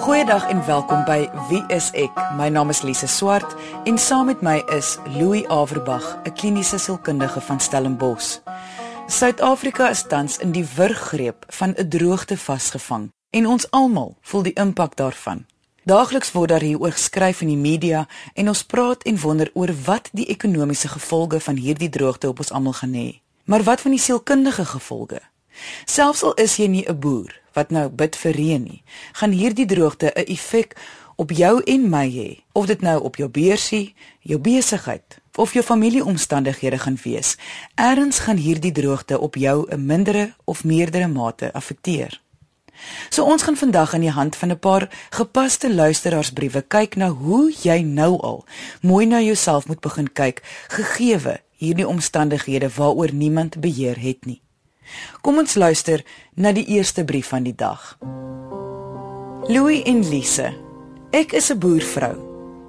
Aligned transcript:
Goeiedag 0.00 0.48
en 0.48 0.66
welkom 0.66 1.02
by 1.04 1.28
Wie 1.48 1.60
is 1.68 1.90
ek? 1.92 2.16
My 2.32 2.46
naam 2.48 2.70
is 2.72 2.80
Lise 2.80 3.04
Swart 3.04 3.52
en 3.84 3.98
saam 4.00 4.30
met 4.30 4.40
my 4.40 4.62
is 4.72 4.94
Louis 5.12 5.44
Averbag, 5.52 6.06
'n 6.24 6.32
kliniese 6.32 6.78
sielkundige 6.78 7.40
van 7.40 7.60
Stellenbosch. 7.60 8.38
Suid-Afrika 9.06 9.90
is 9.90 10.02
tans 10.08 10.38
in 10.38 10.52
die 10.52 10.64
wurggreep 10.76 11.44
van 11.48 11.74
'n 11.76 11.88
droogte 11.88 12.36
vasgevang 12.36 13.12
en 13.30 13.46
ons 13.46 13.70
almal 13.70 14.16
voel 14.20 14.42
die 14.42 14.52
impak 14.56 14.96
daarvan. 14.96 15.46
Daagliks 15.84 16.32
word 16.32 16.48
daar 16.48 16.64
hieroor 16.64 16.92
geskryf 16.92 17.40
in 17.40 17.48
die 17.48 17.56
media 17.70 18.06
en 18.34 18.48
ons 18.48 18.64
praat 18.64 19.02
en 19.02 19.20
wonder 19.20 19.50
oor 19.52 19.74
wat 19.84 20.08
die 20.12 20.26
ekonomiese 20.26 20.88
gevolge 20.88 21.40
van 21.40 21.56
hierdie 21.56 21.88
droogte 21.88 22.28
op 22.28 22.38
ons 22.38 22.52
almal 22.52 22.72
gaan 22.72 22.94
hê. 22.94 23.20
Maar 23.44 23.62
wat 23.62 23.80
van 23.80 23.90
die 23.90 24.00
sielkundige 24.00 24.64
gevolge? 24.64 25.20
Selfs 25.84 26.22
al 26.22 26.34
is 26.34 26.56
jy 26.56 26.66
nie 26.66 26.86
'n 26.88 26.98
boer 26.98 27.40
wat 27.52 27.70
nou 27.70 27.88
bid 27.88 28.16
vir 28.16 28.32
reën 28.32 28.62
nie, 28.62 28.82
gaan 29.12 29.30
hierdie 29.30 29.66
droogte 29.66 30.12
'n 30.14 30.24
effek 30.26 30.76
op 31.16 31.30
jou 31.30 31.60
en 31.62 31.88
my 31.90 32.08
hê. 32.08 32.40
Of 32.52 32.66
dit 32.66 32.80
nou 32.80 33.02
op 33.02 33.16
jou 33.16 33.28
beursie, 33.28 33.94
jou 34.20 34.38
besigheid 34.40 35.18
of 35.36 35.52
jou 35.52 35.64
familieomstandighede 35.64 36.78
gaan 36.78 36.98
wees, 37.02 37.36
erns 37.74 38.18
gaan 38.18 38.36
hierdie 38.36 38.72
droogte 38.72 39.18
op 39.18 39.34
jou 39.36 39.66
'n 39.68 39.86
mindere 39.86 40.34
of 40.44 40.64
meerdere 40.64 41.08
mate 41.08 41.52
affekteer. 41.52 42.20
So 43.08 43.24
ons 43.24 43.42
gaan 43.42 43.56
vandag 43.56 43.94
aan 43.94 44.00
die 44.00 44.10
hand 44.10 44.36
van 44.36 44.50
'n 44.50 44.58
paar 44.58 44.88
gepaste 45.10 45.74
luisteraarsbriewe 45.74 46.62
kyk 46.62 46.96
na 46.96 47.08
hoe 47.08 47.52
jy 47.62 47.82
nou 47.82 48.20
al 48.20 48.44
mooi 48.80 49.06
na 49.06 49.20
jouself 49.20 49.66
moet 49.66 49.80
begin 49.80 50.12
kyk 50.12 50.42
gegeewe 50.68 51.40
hierdie 51.56 51.88
omstandighede 51.88 52.70
waaroor 52.76 53.12
niemand 53.12 53.60
beheer 53.60 54.00
het 54.00 54.24
nie. 54.24 54.42
Kom 55.20 55.38
ons 55.38 55.54
luister 55.54 56.04
na 56.34 56.52
die 56.52 56.66
eerste 56.76 57.04
brief 57.04 57.28
van 57.28 57.42
die 57.42 57.54
dag. 57.54 57.98
Louis 59.48 59.82
en 59.82 60.02
Lise. 60.08 60.52
Ek 61.10 61.32
is 61.32 61.50
'n 61.50 61.58
boervrou. 61.58 62.16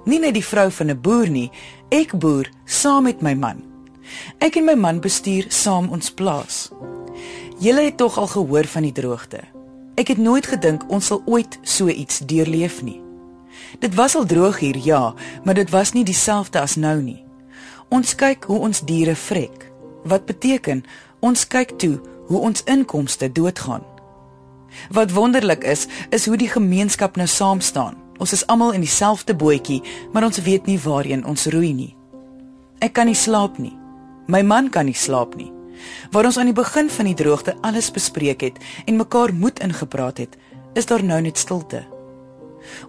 Nie 0.04 0.18
net 0.18 0.34
die 0.34 0.44
vrou 0.44 0.70
van 0.70 0.90
'n 0.90 1.00
boer 1.00 1.28
nie, 1.28 1.50
ek 1.90 2.18
boer 2.18 2.48
saam 2.64 3.02
met 3.04 3.22
my 3.22 3.34
man. 3.34 3.62
Ek 4.38 4.56
en 4.56 4.64
my 4.64 4.74
man 4.74 5.00
bestuur 5.00 5.44
saam 5.48 5.90
ons 5.90 6.10
plaas. 6.10 6.70
Julle 7.58 7.84
het 7.84 7.96
tog 7.96 8.18
al 8.18 8.26
gehoor 8.26 8.66
van 8.66 8.82
die 8.82 8.92
droogte. 8.92 9.40
Ek 9.94 10.08
het 10.08 10.18
nooit 10.18 10.46
gedink 10.46 10.82
ons 10.88 11.06
sal 11.06 11.22
ooit 11.26 11.58
so 11.62 11.88
iets 11.88 12.18
deurleef 12.18 12.82
nie. 12.82 13.00
Dit 13.78 13.94
was 13.94 14.16
al 14.16 14.26
droog 14.26 14.58
hier, 14.58 14.76
ja, 14.76 15.14
maar 15.44 15.54
dit 15.54 15.70
was 15.70 15.92
nie 15.92 16.04
dieselfde 16.04 16.60
as 16.60 16.76
nou 16.76 17.00
nie. 17.02 17.24
Ons 17.88 18.14
kyk 18.14 18.44
hoe 18.44 18.58
ons 18.58 18.80
diere 18.80 19.14
vrek. 19.14 19.70
Wat 20.04 20.26
beteken 20.26 20.84
ons 21.22 21.46
kyk 21.46 21.76
toe 21.78 21.96
hoe 22.26 22.40
ons 22.42 22.64
inkomste 22.66 23.30
doodgaan. 23.32 23.84
Wat 24.90 25.12
wonderlik 25.12 25.64
is, 25.64 25.86
is 26.10 26.26
hoe 26.26 26.36
die 26.36 26.50
gemeenskap 26.50 27.16
nou 27.16 27.28
saam 27.28 27.60
staan. 27.60 27.98
Ons 28.18 28.32
is 28.32 28.46
almal 28.46 28.74
in 28.76 28.84
dieselfde 28.84 29.34
bootjie, 29.34 29.82
maar 30.12 30.24
ons 30.24 30.42
weet 30.42 30.66
nie 30.66 30.78
waarheen 30.80 31.24
ons 31.26 31.46
roei 31.52 31.72
nie. 31.74 31.92
Ek 32.82 32.94
kan 32.96 33.06
nie 33.06 33.18
slaap 33.18 33.58
nie. 33.58 33.74
My 34.26 34.42
man 34.42 34.70
kan 34.70 34.86
nie 34.86 34.96
slaap 34.98 35.36
nie. 35.38 35.50
Waar 36.14 36.28
ons 36.30 36.38
aan 36.38 36.50
die 36.50 36.56
begin 36.56 36.90
van 36.90 37.08
die 37.10 37.18
droogte 37.18 37.56
alles 37.66 37.90
bespreek 37.90 38.42
het 38.42 38.60
en 38.86 38.98
mekaar 39.00 39.34
moed 39.34 39.62
ingepraat 39.62 40.22
het, 40.22 40.36
is 40.74 40.86
daar 40.86 41.04
nou 41.04 41.20
net 41.20 41.38
stilte. 41.38 41.82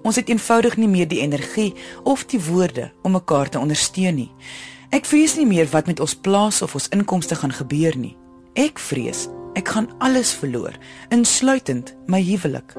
Ons 0.06 0.20
het 0.22 0.30
eenvoudig 0.30 0.78
nie 0.78 0.90
meer 0.90 1.08
die 1.10 1.24
energie 1.26 1.74
of 2.04 2.26
die 2.30 2.42
woorde 2.42 2.92
om 3.02 3.18
mekaar 3.18 3.50
te 3.50 3.60
ondersteun 3.60 4.16
nie. 4.22 4.32
Ek 4.94 5.10
vrees 5.10 5.38
nie 5.40 5.50
meer 5.50 5.70
wat 5.74 5.90
met 5.90 6.00
ons 6.00 6.14
plaas 6.16 6.62
of 6.62 6.76
ons 6.78 6.90
inkomste 6.94 7.36
gaan 7.36 7.54
gebeur 7.54 7.98
nie. 7.98 8.14
Ek 8.54 8.78
vrees 8.80 9.28
ek 9.54 9.70
gaan 9.70 9.88
alles 10.02 10.32
verloor, 10.34 10.74
insluitend 11.14 11.94
my 12.10 12.20
huwelik. 12.26 12.74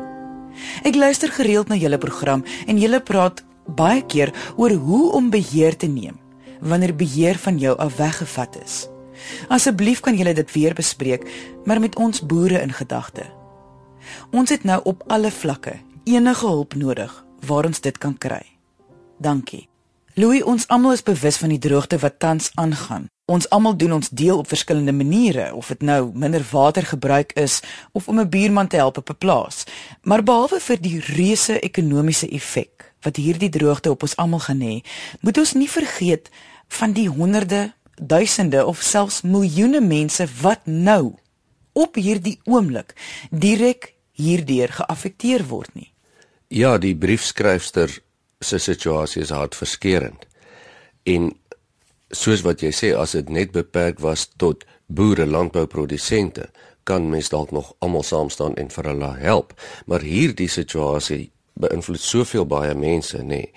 Ek 0.87 0.95
luister 0.99 1.31
gereeld 1.31 1.71
na 1.71 1.79
julle 1.79 1.99
program 2.03 2.43
en 2.67 2.79
julle 2.79 2.99
praat 3.03 3.45
baie 3.67 4.03
keer 4.07 4.33
oor 4.59 4.75
hoe 4.75 5.13
om 5.15 5.31
beheer 5.31 5.77
te 5.77 5.87
neem 5.87 6.19
wanneer 6.65 6.95
beheer 6.97 7.37
van 7.39 7.59
jou 7.61 7.75
af 7.79 7.97
weggevat 7.99 8.57
is. 8.63 8.77
Asseblief 9.53 10.01
kan 10.01 10.17
julle 10.17 10.33
dit 10.35 10.53
weer 10.55 10.75
bespreek, 10.75 11.27
maar 11.65 11.81
met 11.81 11.97
ons 12.01 12.23
boere 12.25 12.63
in 12.63 12.73
gedagte. 12.73 13.27
Ons 14.33 14.51
het 14.51 14.65
nou 14.65 14.81
op 14.85 15.05
alle 15.07 15.31
vlakke 15.31 15.77
enige 16.05 16.47
hulp 16.47 16.75
nodig 16.75 17.13
waar 17.47 17.69
ons 17.69 17.81
dit 17.81 17.99
kan 17.99 18.17
kry. 18.19 18.43
Dankie. 19.19 19.69
Louis, 20.15 20.43
ons 20.43 20.69
almal 20.69 20.97
is 20.97 21.05
bewus 21.05 21.37
van 21.37 21.53
die 21.53 21.61
droogte 21.61 21.99
wat 21.99 22.19
tans 22.19 22.51
aangaan. 22.55 23.11
Ons 23.25 23.47
almal 23.49 23.77
doen 23.77 23.93
ons 23.93 24.09
deel 24.09 24.39
op 24.39 24.49
verskillende 24.49 24.93
maniere, 24.93 25.55
of 25.55 25.71
dit 25.73 25.83
nou 25.83 26.11
minder 26.13 26.43
water 26.51 26.85
gebruik 26.85 27.33
is 27.41 27.61
of 27.93 28.09
om 28.09 28.21
'n 28.21 28.29
buurman 28.29 28.69
te 28.69 28.77
help 28.77 28.97
op 28.97 29.11
'n 29.11 29.19
plaas. 29.19 29.65
Maar 30.03 30.23
behalwe 30.23 30.61
vir 30.61 30.81
die 30.81 31.01
reuse 31.01 31.61
ekonomiese 31.61 32.29
effek 32.29 32.93
wat 33.01 33.17
hierdie 33.17 33.49
droogte 33.49 33.91
op 33.91 34.03
ons 34.03 34.17
almal 34.17 34.39
gaan 34.39 34.61
hê, 34.61 34.81
moet 35.21 35.39
ons 35.39 35.53
nie 35.53 35.71
vergeet 35.71 36.31
van 36.69 36.93
die 36.93 37.09
honderde, 37.09 37.73
duisende 38.03 38.67
of 38.67 38.83
selfs 38.83 39.23
miljoene 39.23 39.81
mense 39.81 40.27
wat 40.41 40.61
nou 40.65 41.15
op 41.73 41.95
hierdie 41.95 42.41
oomblik 42.45 42.95
direk 43.31 43.95
hierdeur 44.13 44.69
geaffekteer 44.69 45.47
word 45.47 45.75
nie. 45.75 45.93
Ja, 46.49 46.79
die 46.79 46.97
briefskryfster 46.97 47.99
se 48.41 48.59
situasie 48.59 49.23
is 49.23 49.31
hartverskeurende. 49.31 50.27
En 51.03 51.33
soos 52.15 52.43
wat 52.47 52.63
jy 52.63 52.73
sê 52.73 52.95
as 52.97 53.13
dit 53.13 53.29
net 53.29 53.53
beperk 53.53 54.01
was 54.01 54.29
tot 54.37 54.65
boere 54.87 55.27
landbouprodusente 55.27 56.51
kan 56.85 57.09
mens 57.11 57.31
dalk 57.33 57.51
nog 57.51 57.73
almal 57.79 58.03
saam 58.03 58.31
staan 58.31 58.55
en 58.61 58.69
vir 58.71 58.91
hulle 58.91 59.15
help. 59.17 59.55
Maar 59.87 60.05
hierdie 60.05 60.49
situasie 60.49 61.31
beïnvloed 61.55 62.01
soveel 62.01 62.47
baie 62.47 62.75
mense 62.75 63.19
nê. 63.23 63.25
Nee. 63.27 63.53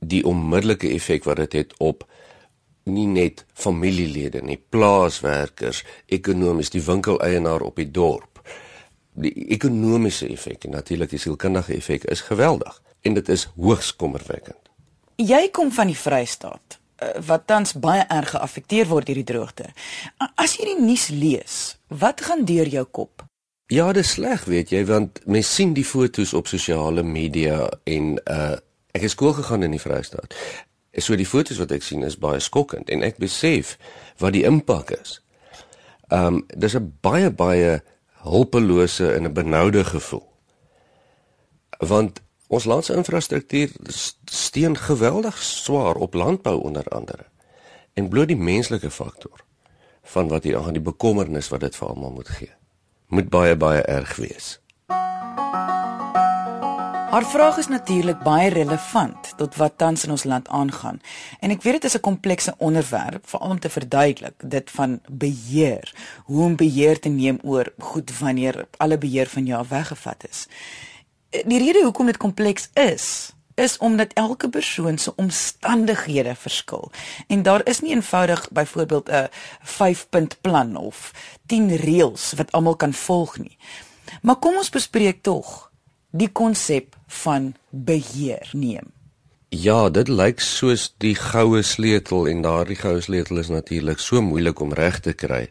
die 0.00 0.22
onmiddellike 0.24 0.88
effek 0.94 1.26
wat 1.28 1.42
dit 1.44 1.58
het 1.60 1.74
op 1.78 2.06
nie 2.88 3.06
net 3.06 3.44
familielede 3.52 4.40
nie 4.42 4.56
plaaswerkers 4.72 5.84
ekonomies 6.08 6.72
die 6.72 6.82
winkeleienaar 6.82 7.62
op 7.62 7.76
die 7.76 7.90
dorp. 7.90 8.40
Die 9.20 9.32
ekonomiese 9.52 10.30
effek 10.32 10.64
en 10.64 10.78
natuurlik 10.78 11.12
die 11.12 11.20
sielkundige 11.20 11.76
effek 11.76 12.08
is 12.08 12.24
geweldig 12.30 12.80
en 13.04 13.14
dit 13.14 13.28
is 13.28 13.46
hoogs 13.56 13.92
kommerwekkend. 13.96 14.58
Jy 15.20 15.48
kom 15.52 15.72
van 15.72 15.92
die 15.92 15.98
Vrystaat 15.98 16.79
wat 17.26 17.46
tans 17.46 17.72
baie 17.72 18.04
erg 18.08 18.30
geaffekteer 18.34 18.88
word 18.90 19.06
deur 19.06 19.20
die 19.20 19.28
droogte. 19.32 19.70
As 20.36 20.56
jy 20.58 20.74
die 20.74 20.80
nuus 20.82 21.08
lees, 21.08 21.56
wat 21.88 22.20
gaan 22.20 22.44
deur 22.44 22.68
jou 22.68 22.84
kop? 22.84 23.24
Ja, 23.70 23.92
dit 23.94 24.04
is 24.04 24.16
sleg, 24.16 24.44
weet 24.50 24.72
jy, 24.74 24.82
want 24.88 25.20
mens 25.30 25.54
sien 25.54 25.76
die 25.76 25.86
foto's 25.86 26.32
op 26.34 26.50
sosiale 26.50 27.04
media 27.06 27.68
en 27.84 28.16
uh 28.26 28.56
ek 28.90 29.04
het 29.06 29.12
skool 29.12 29.36
gegaan 29.36 29.62
in 29.62 29.70
die 29.70 29.78
Vrystaat. 29.78 30.32
So 30.98 31.14
die 31.14 31.28
foto's 31.28 31.60
wat 31.62 31.70
ek 31.70 31.84
sien 31.86 32.02
is 32.02 32.16
baie 32.18 32.40
skokkend 32.42 32.88
en 32.90 33.04
ek 33.06 33.20
besef 33.22 33.76
wat 34.18 34.34
die 34.34 34.42
impak 34.48 34.90
is. 34.96 35.20
Um 36.10 36.42
dis 36.50 36.74
'n 36.74 36.90
baie 37.00 37.30
baie 37.30 37.78
hulpelose 38.26 39.12
en 39.14 39.30
'n 39.30 39.32
benoude 39.32 39.84
gevoel. 39.84 40.26
Want 41.78 42.20
Ons 42.50 42.64
land 42.64 42.84
se 42.84 42.94
infrastruktuur 42.98 43.70
steun 44.24 44.76
geweldig 44.76 45.42
swaar 45.42 45.94
op 45.94 46.14
landbou 46.14 46.62
onder 46.62 46.84
andere. 46.88 47.24
En 47.94 48.08
bloot 48.08 48.26
die 48.26 48.36
menslike 48.36 48.90
faktor 48.90 49.44
van 50.02 50.28
wat 50.28 50.42
hier 50.42 50.58
aan 50.58 50.74
die 50.74 50.82
bekommernis 50.82 51.48
wat 51.48 51.60
dit 51.62 51.76
vir 51.78 51.88
almal 51.88 52.10
moet 52.10 52.28
gee. 52.28 52.50
Moet 53.06 53.30
baie 53.30 53.54
baie 53.56 53.82
erg 53.82 54.16
wees. 54.16 54.58
Haar 57.10 57.26
vraag 57.26 57.62
is 57.62 57.70
natuurlik 57.70 58.18
baie 58.26 58.50
relevant 58.50 59.32
tot 59.38 59.56
wat 59.56 59.78
tans 59.78 60.04
in 60.04 60.10
ons 60.10 60.26
land 60.26 60.48
aangaan. 60.48 61.00
En 61.38 61.54
ek 61.54 61.62
weet 61.62 61.78
dit 61.78 61.84
is 61.84 61.96
'n 61.96 62.02
komplekse 62.02 62.54
onderwerp, 62.58 63.28
veral 63.28 63.50
om 63.50 63.58
te 63.58 63.70
verduidelik 63.70 64.34
dit 64.42 64.70
van 64.70 65.00
beheer, 65.06 65.94
hoe 66.24 66.44
om 66.44 66.56
beheer 66.56 66.98
te 67.00 67.08
neem 67.08 67.38
oor 67.42 67.72
goed 67.78 68.18
wanneer 68.18 68.66
alle 68.76 68.98
beheer 68.98 69.26
van 69.26 69.46
jou 69.46 69.64
weggevat 69.68 70.24
is 70.30 70.48
die 71.30 71.58
rede 71.58 71.82
hoekom 71.82 72.06
dit 72.06 72.16
kompleks 72.16 72.70
is 72.74 73.32
is 73.54 73.76
omdat 73.78 74.12
elke 74.12 74.48
persoon 74.48 74.98
se 74.98 75.12
omstandighede 75.16 76.34
verskil 76.34 76.90
en 77.26 77.42
daar 77.42 77.66
is 77.68 77.80
nie 77.80 77.92
eenvoudig 77.94 78.48
byvoorbeeld 78.50 79.08
'n 79.08 79.28
5-punt 79.62 80.40
plan 80.40 80.76
of 80.76 81.12
10 81.46 81.76
reëls 81.76 82.32
wat 82.36 82.52
almal 82.52 82.76
kan 82.76 82.92
volg 82.92 83.38
nie. 83.38 83.56
Maar 84.22 84.36
kom 84.36 84.56
ons 84.56 84.70
bespreek 84.70 85.22
tog 85.22 85.70
die 86.10 86.28
konsep 86.28 86.96
van 87.06 87.54
beheer 87.70 88.50
neem. 88.52 88.92
Ja, 89.48 89.88
dit 89.90 90.08
lyk 90.08 90.40
soos 90.40 90.94
die 91.02 91.14
goue 91.14 91.62
sleutel 91.62 92.28
en 92.30 92.42
daardie 92.42 92.78
goue 92.78 93.00
sleutel 93.00 93.38
is 93.42 93.48
natuurlik 93.50 93.98
so 93.98 94.22
moeilik 94.22 94.60
om 94.60 94.72
reg 94.72 95.00
te 95.00 95.12
kry. 95.12 95.50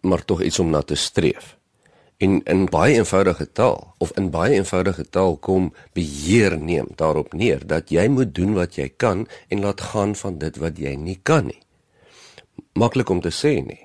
Maar 0.00 0.24
tog 0.24 0.42
iets 0.42 0.58
om 0.58 0.70
na 0.70 0.82
te 0.82 0.94
streef. 0.94 1.56
En 2.16 2.40
in 2.44 2.64
baie 2.72 2.94
eenvoudige 2.96 3.52
taal 3.52 3.94
of 3.98 4.12
in 4.16 4.30
baie 4.30 4.54
eenvoudige 4.56 5.04
taal 5.12 5.36
kom 5.36 5.72
beheer 5.92 6.56
neem 6.58 6.88
daarop 6.96 7.32
neer 7.32 7.66
dat 7.66 7.90
jy 7.92 8.06
moet 8.08 8.34
doen 8.34 8.54
wat 8.56 8.78
jy 8.80 8.88
kan 8.96 9.26
en 9.48 9.60
laat 9.60 9.80
gaan 9.80 10.14
van 10.16 10.38
dit 10.38 10.56
wat 10.56 10.78
jy 10.80 10.94
nie 10.96 11.18
kan 11.22 11.46
nie. 11.46 11.60
Maklik 12.72 13.12
om 13.12 13.20
te 13.20 13.32
sê 13.32 13.60
nie. 13.60 13.82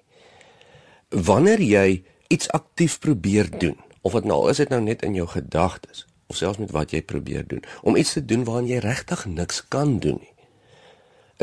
Wanneer 1.10 1.60
jy 1.60 2.04
iets 2.32 2.48
aktief 2.56 3.00
probeer 3.04 3.52
doen 3.60 3.76
of 4.02 4.16
wat 4.16 4.24
nou 4.24 4.46
is 4.50 4.64
dit 4.64 4.72
nou 4.72 4.80
net 4.82 5.04
in 5.04 5.16
jou 5.16 5.28
gedagtes 5.28 6.06
of 6.32 6.40
selfs 6.40 6.62
met 6.64 6.72
wat 6.72 6.96
jy 6.96 7.02
probeer 7.04 7.44
doen. 7.48 7.64
Om 7.84 8.00
iets 8.00 8.14
te 8.16 8.24
doen 8.26 8.46
waaraan 8.48 8.70
jy 8.70 8.80
regtig 8.80 9.26
niks 9.28 9.60
kan 9.68 9.98
doen 10.00 10.22
nie. 10.22 10.34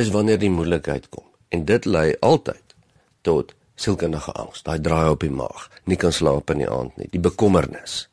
Is 0.01 0.09
wanneer 0.15 0.41
die 0.41 0.53
moeilikheid 0.53 1.11
kom. 1.13 1.27
En 1.53 1.65
dit 1.69 1.85
lei 1.85 2.15
altyd 2.25 2.77
tot 3.21 3.53
sielkundige 3.79 4.33
angs, 4.33 4.63
daai 4.67 4.81
draai 4.83 5.09
op 5.13 5.23
die 5.25 5.33
maag, 5.33 5.69
nie 5.87 5.99
kan 6.01 6.13
slaap 6.13 6.51
in 6.51 6.65
die 6.65 6.71
aand 6.71 6.97
nie, 6.99 7.09
die 7.13 7.23
bekommernis. 7.23 8.09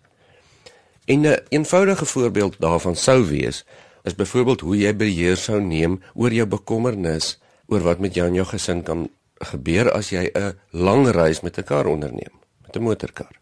En 1.05 1.25
'n 1.25 1.41
eenvoudige 1.49 2.05
voorbeeld 2.05 2.55
daarvan 2.59 2.95
sou 2.95 3.25
wees 3.25 3.65
is 4.03 4.15
byvoorbeeld 4.15 4.61
hoe 4.61 4.77
jy 4.77 4.95
beheer 4.95 5.37
sou 5.37 5.61
neem 5.61 6.01
oor 6.13 6.33
jou 6.33 6.47
bekommernis 6.47 7.39
oor 7.67 7.81
wat 7.81 7.99
met 7.99 8.13
jou 8.13 8.27
en 8.27 8.33
jou 8.33 8.45
gesin 8.45 8.83
kan 8.83 9.09
gebeur 9.51 9.91
as 9.91 10.09
jy 10.09 10.31
'n 10.33 10.53
lang 10.71 11.07
reis 11.07 11.41
met 11.41 11.57
'n 11.57 11.63
kar 11.63 11.85
onderneem, 11.85 12.33
met 12.61 12.75
'n 12.75 12.81
motorkar. 12.81 13.35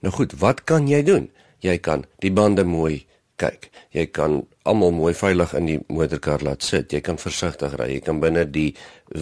Nou 0.00 0.14
goed, 0.14 0.32
wat 0.32 0.64
kan 0.64 0.88
jy 0.88 1.02
doen? 1.02 1.30
Jy 1.58 1.78
kan 1.78 2.04
die 2.18 2.32
bande 2.32 2.64
mooi 2.64 3.06
kyk. 3.40 3.68
Jy 3.96 4.06
kan 4.14 4.40
almal 4.68 4.92
mooi 4.94 5.12
veilig 5.16 5.54
in 5.58 5.68
die 5.68 5.78
motorkar 5.88 6.44
laat 6.46 6.66
sit. 6.66 6.92
Jy 6.92 7.00
kan 7.06 7.18
versigtig 7.20 7.76
ry. 7.80 7.88
Jy 7.96 8.02
kan 8.06 8.20
binne 8.22 8.44
die 8.50 8.70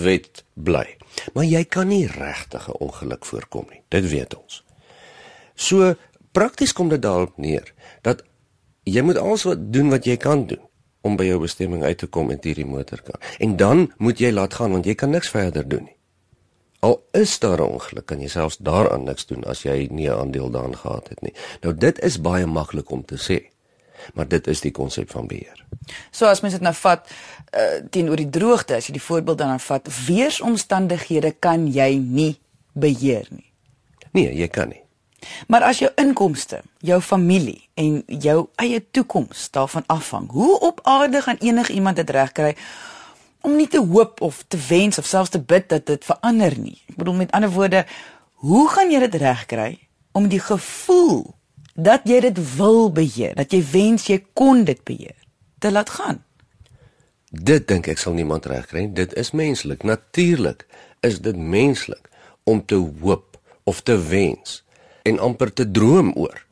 wet 0.04 0.42
bly. 0.54 0.86
Maar 1.34 1.48
jy 1.48 1.64
kan 1.64 1.88
nie 1.88 2.06
regtig 2.06 2.68
'n 2.68 2.80
ongeluk 2.84 3.24
voorkom 3.24 3.66
nie. 3.70 3.82
Dit 3.88 4.10
weet 4.10 4.36
ons. 4.36 4.62
So 5.54 5.94
prakties 6.32 6.72
kom 6.72 6.88
dit 6.88 7.02
daarop 7.02 7.36
neer 7.36 7.72
dat 8.02 8.22
jy 8.84 9.02
moet 9.02 9.18
alles 9.18 9.42
wat 9.42 9.72
doen 9.72 9.90
wat 9.90 10.04
jy 10.04 10.16
kan 10.16 10.46
doen 10.46 10.62
om 11.00 11.16
by 11.16 11.24
jou 11.24 11.40
bestemming 11.40 11.82
uit 11.82 11.98
te 11.98 12.06
kom 12.06 12.30
in 12.30 12.40
hierdie 12.42 12.66
motorkar. 12.66 13.20
En 13.38 13.56
dan 13.56 13.92
moet 13.98 14.18
jy 14.18 14.30
laat 14.30 14.54
gaan 14.54 14.70
want 14.70 14.86
jy 14.86 14.94
kan 14.94 15.10
niks 15.10 15.30
verder 15.30 15.68
doen 15.68 15.84
nie. 15.84 15.96
Al 16.80 17.02
is 17.12 17.38
daar 17.38 17.58
'n 17.58 17.72
ongeluk, 17.74 18.06
kan 18.06 18.20
jy 18.20 18.28
selfs 18.28 18.56
daaraan 18.56 19.04
niks 19.04 19.26
doen 19.26 19.44
as 19.44 19.62
jy 19.62 19.88
nie 19.90 20.08
'n 20.08 20.18
aandeel 20.18 20.50
daarin 20.50 20.76
gehad 20.76 21.08
het 21.08 21.22
nie. 21.22 21.34
Nou 21.62 21.74
dit 21.74 21.98
is 21.98 22.20
baie 22.20 22.46
maklik 22.46 22.90
om 22.90 23.04
te 23.04 23.16
sê. 23.16 23.50
Maar 24.14 24.28
dit 24.28 24.46
is 24.46 24.60
die 24.60 24.72
konsep 24.74 25.10
van 25.10 25.26
beheer. 25.26 25.64
So 26.10 26.26
as 26.26 26.42
mens 26.44 26.54
dit 26.56 26.64
nou 26.64 26.74
vat 26.74 27.06
uh, 27.08 27.78
teenoor 27.90 28.20
die 28.20 28.30
droogte, 28.30 28.76
as 28.78 28.88
jy 28.88 28.98
die 28.98 29.04
voorbeeld 29.04 29.38
dan 29.38 29.60
vat, 29.60 29.88
weeromstandighede 30.06 31.34
kan 31.38 31.66
jy 31.72 31.94
nie 32.00 32.34
beheer 32.78 33.28
nie. 33.30 33.48
Nee, 34.12 34.34
jy 34.34 34.48
kan 34.52 34.70
nie. 34.72 34.82
Maar 35.50 35.66
as 35.66 35.80
jou 35.82 35.90
inkomste, 35.98 36.60
jou 36.78 37.00
familie 37.02 37.68
en 37.74 38.02
jou 38.06 38.48
eie 38.62 38.78
toekoms 38.90 39.48
daarvan 39.50 39.86
afhang, 39.86 40.30
hoe 40.30 40.60
op 40.60 40.80
aarde 40.82 41.22
gaan 41.22 41.40
enigiemand 41.42 41.96
dit 41.96 42.10
regkry 42.10 42.54
om 43.40 43.56
nie 43.56 43.68
te 43.68 43.80
hoop 43.82 44.20
of 44.20 44.44
te 44.48 44.58
wens 44.68 44.98
of 44.98 45.06
selfs 45.06 45.30
te 45.34 45.40
bid 45.40 45.68
dat 45.68 45.86
dit 45.86 46.04
verander 46.04 46.54
nie? 46.58 46.78
Ek 46.88 47.00
bedoel 47.02 47.14
met 47.24 47.34
ander 47.34 47.50
woorde, 47.50 47.84
hoe 48.44 48.68
gaan 48.70 48.90
jy 48.90 49.02
dit 49.06 49.18
regkry 49.22 49.72
om 50.12 50.28
die 50.30 50.42
gevoel 50.42 51.34
dat 51.78 52.06
jy 52.10 52.20
dit 52.26 52.38
wil 52.56 52.88
beheer, 52.92 53.36
dat 53.38 53.54
jy 53.54 53.62
wens 53.70 54.08
jy 54.10 54.18
kon 54.34 54.64
dit 54.66 54.80
beheer, 54.84 55.14
te 55.62 55.70
laat 55.70 55.90
gaan? 55.94 56.24
Dit 57.30 57.68
dink 57.68 57.86
ek 57.92 58.00
sal 58.00 58.16
niemand 58.16 58.48
regkry 58.50 58.86
nie. 58.86 58.94
Dit 58.96 59.12
is 59.20 59.30
menslik. 59.36 59.84
Natuurlik 59.84 60.64
is 61.06 61.20
dit 61.22 61.36
menslik 61.36 62.08
om 62.48 62.64
te 62.64 62.78
hoop 63.02 63.36
of 63.68 63.82
te 63.84 63.98
wens 64.08 64.62
en 65.04 65.20
amper 65.22 65.52
te 65.52 65.68
droom 65.70 66.12
oor 66.16 66.46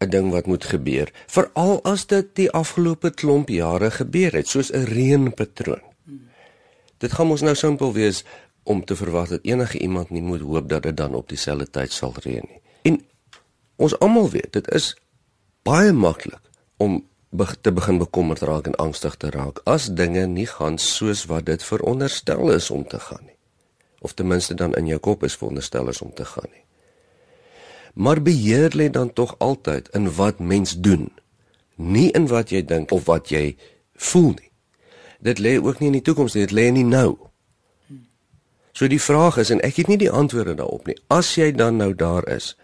'n 0.00 0.08
ding 0.08 0.30
wat 0.32 0.46
moet 0.46 0.64
gebeur, 0.64 1.10
veral 1.26 1.82
as 1.84 2.06
dit 2.06 2.26
die 2.34 2.50
afgelope 2.50 3.10
klomp 3.10 3.48
jare 3.48 3.90
gebeur 3.90 4.32
het, 4.32 4.48
soos 4.48 4.72
'n 4.72 4.88
reënpatroon. 4.88 5.82
Dit 6.98 7.12
gaan 7.12 7.30
ons 7.30 7.40
nou 7.40 7.54
simpel 7.54 7.92
wees 7.92 8.24
om 8.62 8.84
te 8.84 8.96
verwag 8.96 9.28
dat 9.28 9.44
enige 9.44 9.78
iemand 9.78 10.10
nie 10.10 10.22
moet 10.22 10.40
hoop 10.40 10.68
dat 10.68 10.82
dit 10.82 10.96
dan 10.96 11.14
op 11.14 11.28
dieselfde 11.28 11.70
tyd 11.70 11.92
sal 11.92 12.14
reën 12.16 12.44
nie. 12.48 12.59
Ons 13.80 13.96
almal 14.04 14.28
weet, 14.30 14.52
dit 14.52 14.66
is 14.76 14.92
baie 15.64 15.92
maklik 15.96 16.42
om 16.76 17.00
te 17.62 17.72
begin 17.72 17.98
bekommerd 17.98 18.42
raak 18.44 18.66
en 18.68 18.76
angstig 18.82 19.14
te 19.16 19.30
raak 19.30 19.60
as 19.64 19.88
dinge 19.96 20.26
nie 20.26 20.48
gaan 20.50 20.76
soos 20.78 21.24
wat 21.30 21.46
dit 21.46 21.64
veronderstel 21.64 22.52
is 22.52 22.70
om 22.70 22.84
te 22.84 23.00
gaan 23.00 23.24
nie. 23.24 23.36
Of 24.00 24.12
ten 24.12 24.26
minste 24.26 24.54
dan 24.54 24.74
in 24.76 24.90
jou 24.90 24.98
kop 24.98 25.24
is 25.24 25.36
veronderstel 25.36 25.88
is 25.88 26.00
om 26.04 26.12
te 26.14 26.24
gaan 26.24 26.50
nie. 26.52 26.64
Maar 27.94 28.22
beheer 28.22 28.76
lê 28.76 28.90
dan 28.90 29.12
tog 29.12 29.34
altyd 29.38 29.88
in 29.96 30.12
wat 30.14 30.38
mens 30.38 30.76
doen, 30.76 31.08
nie 31.76 32.10
in 32.10 32.28
wat 32.28 32.52
jy 32.52 32.64
dink 32.64 32.92
of 32.92 33.08
wat 33.08 33.32
jy 33.32 33.56
voel 33.96 34.34
nie. 34.36 34.50
Dit 35.20 35.38
lê 35.38 35.56
ook 35.56 35.80
nie 35.80 35.88
in 35.88 35.98
die 36.00 36.04
toekoms 36.04 36.34
nie, 36.34 36.44
dit 36.44 36.56
lê 36.56 36.68
in 36.68 36.80
die 36.80 36.86
nou. 36.86 37.16
So 38.72 38.88
die 38.88 39.00
vraag 39.00 39.40
is 39.40 39.50
en 39.50 39.60
ek 39.64 39.82
het 39.82 39.88
nie 39.88 40.00
die 40.00 40.12
antwoorde 40.12 40.54
daarop 40.56 40.86
nie. 40.88 40.96
As 41.08 41.34
jy 41.36 41.50
dan 41.52 41.80
nou 41.80 41.94
daar 41.94 42.28
is, 42.28 42.54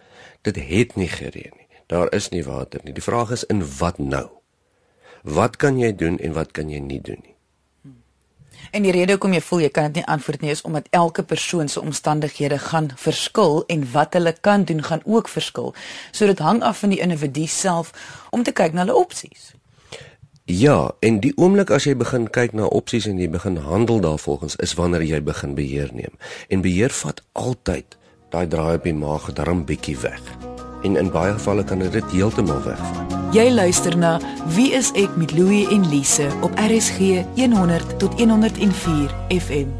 dit 0.41 0.55
het 0.55 0.95
nie 0.95 1.07
gereën 1.07 1.53
nie. 1.55 1.67
Daar 1.87 2.13
is 2.13 2.29
nie 2.29 2.43
water 2.43 2.81
nie. 2.83 2.93
Die 2.93 3.03
vraag 3.03 3.31
is 3.31 3.43
in 3.43 3.63
wat 3.77 3.97
nou? 3.97 4.27
Wat 5.23 5.55
kan 5.55 5.79
jy 5.79 5.95
doen 5.95 6.19
en 6.19 6.33
wat 6.33 6.51
kan 6.51 6.69
jy 6.69 6.79
nie 6.79 7.01
doen 7.01 7.19
nie? 7.23 7.37
En 8.71 8.83
die 8.83 8.91
rede 8.91 9.15
hoekom 9.15 9.33
jy 9.33 9.41
voel 9.41 9.61
jy 9.63 9.69
kan 9.71 9.87
dit 9.87 10.01
nie 10.01 10.07
antwoord 10.11 10.41
nie 10.43 10.51
is 10.51 10.61
omdat 10.67 10.87
elke 10.95 11.23
persoon 11.23 11.69
se 11.71 11.81
omstandighede 11.81 12.57
gaan 12.59 12.89
verskil 12.95 13.63
en 13.71 13.85
wat 13.91 14.13
hulle 14.17 14.33
kan 14.41 14.63
doen 14.63 14.83
gaan 14.83 15.01
ook 15.05 15.27
verskil. 15.31 15.73
So 16.11 16.27
dit 16.27 16.39
hang 16.39 16.63
af 16.63 16.83
van 16.83 16.91
die 16.95 16.99
individu 16.99 17.47
self 17.47 17.93
om 18.31 18.43
te 18.43 18.51
kyk 18.51 18.73
na 18.73 18.83
hulle 18.83 18.97
opsies. 18.97 19.53
Ja, 20.47 20.91
en 20.99 21.19
die 21.19 21.33
oomblik 21.35 21.71
as 21.75 21.83
jy 21.83 21.95
begin 21.99 22.29
kyk 22.31 22.53
na 22.55 22.69
opsies 22.71 23.07
en 23.07 23.19
jy 23.19 23.27
begin 23.29 23.57
handel 23.67 23.99
daarvolgens 23.99 24.55
is 24.63 24.77
wanneer 24.79 25.03
jy 25.03 25.19
begin 25.23 25.55
beheer 25.55 25.89
neem. 25.91 26.13
En 26.47 26.63
beheer 26.63 26.93
vat 27.03 27.19
altyd 27.31 27.97
daai 28.29 28.47
draai 28.47 28.75
op 28.75 28.83
die 28.83 28.93
maag 28.93 29.33
darm 29.33 29.65
bietjie 29.65 29.97
weg. 30.03 30.21
En 30.83 30.95
in 30.95 31.11
baie 31.11 31.33
gevalle 31.33 31.63
kan 31.63 31.79
dit 31.79 32.11
heeltemal 32.11 32.61
wegvat. 32.63 33.15
Jy 33.35 33.49
luister 33.51 33.97
na 33.97 34.19
Wie 34.55 34.71
is 34.71 34.91
ek 34.95 35.15
met 35.19 35.33
Louie 35.35 35.67
en 35.73 35.89
Lise 35.89 36.29
op 36.41 36.55
RSG 36.55 37.23
100 37.35 37.99
tot 37.99 38.13
104 38.19 39.11
FM. 39.35 39.73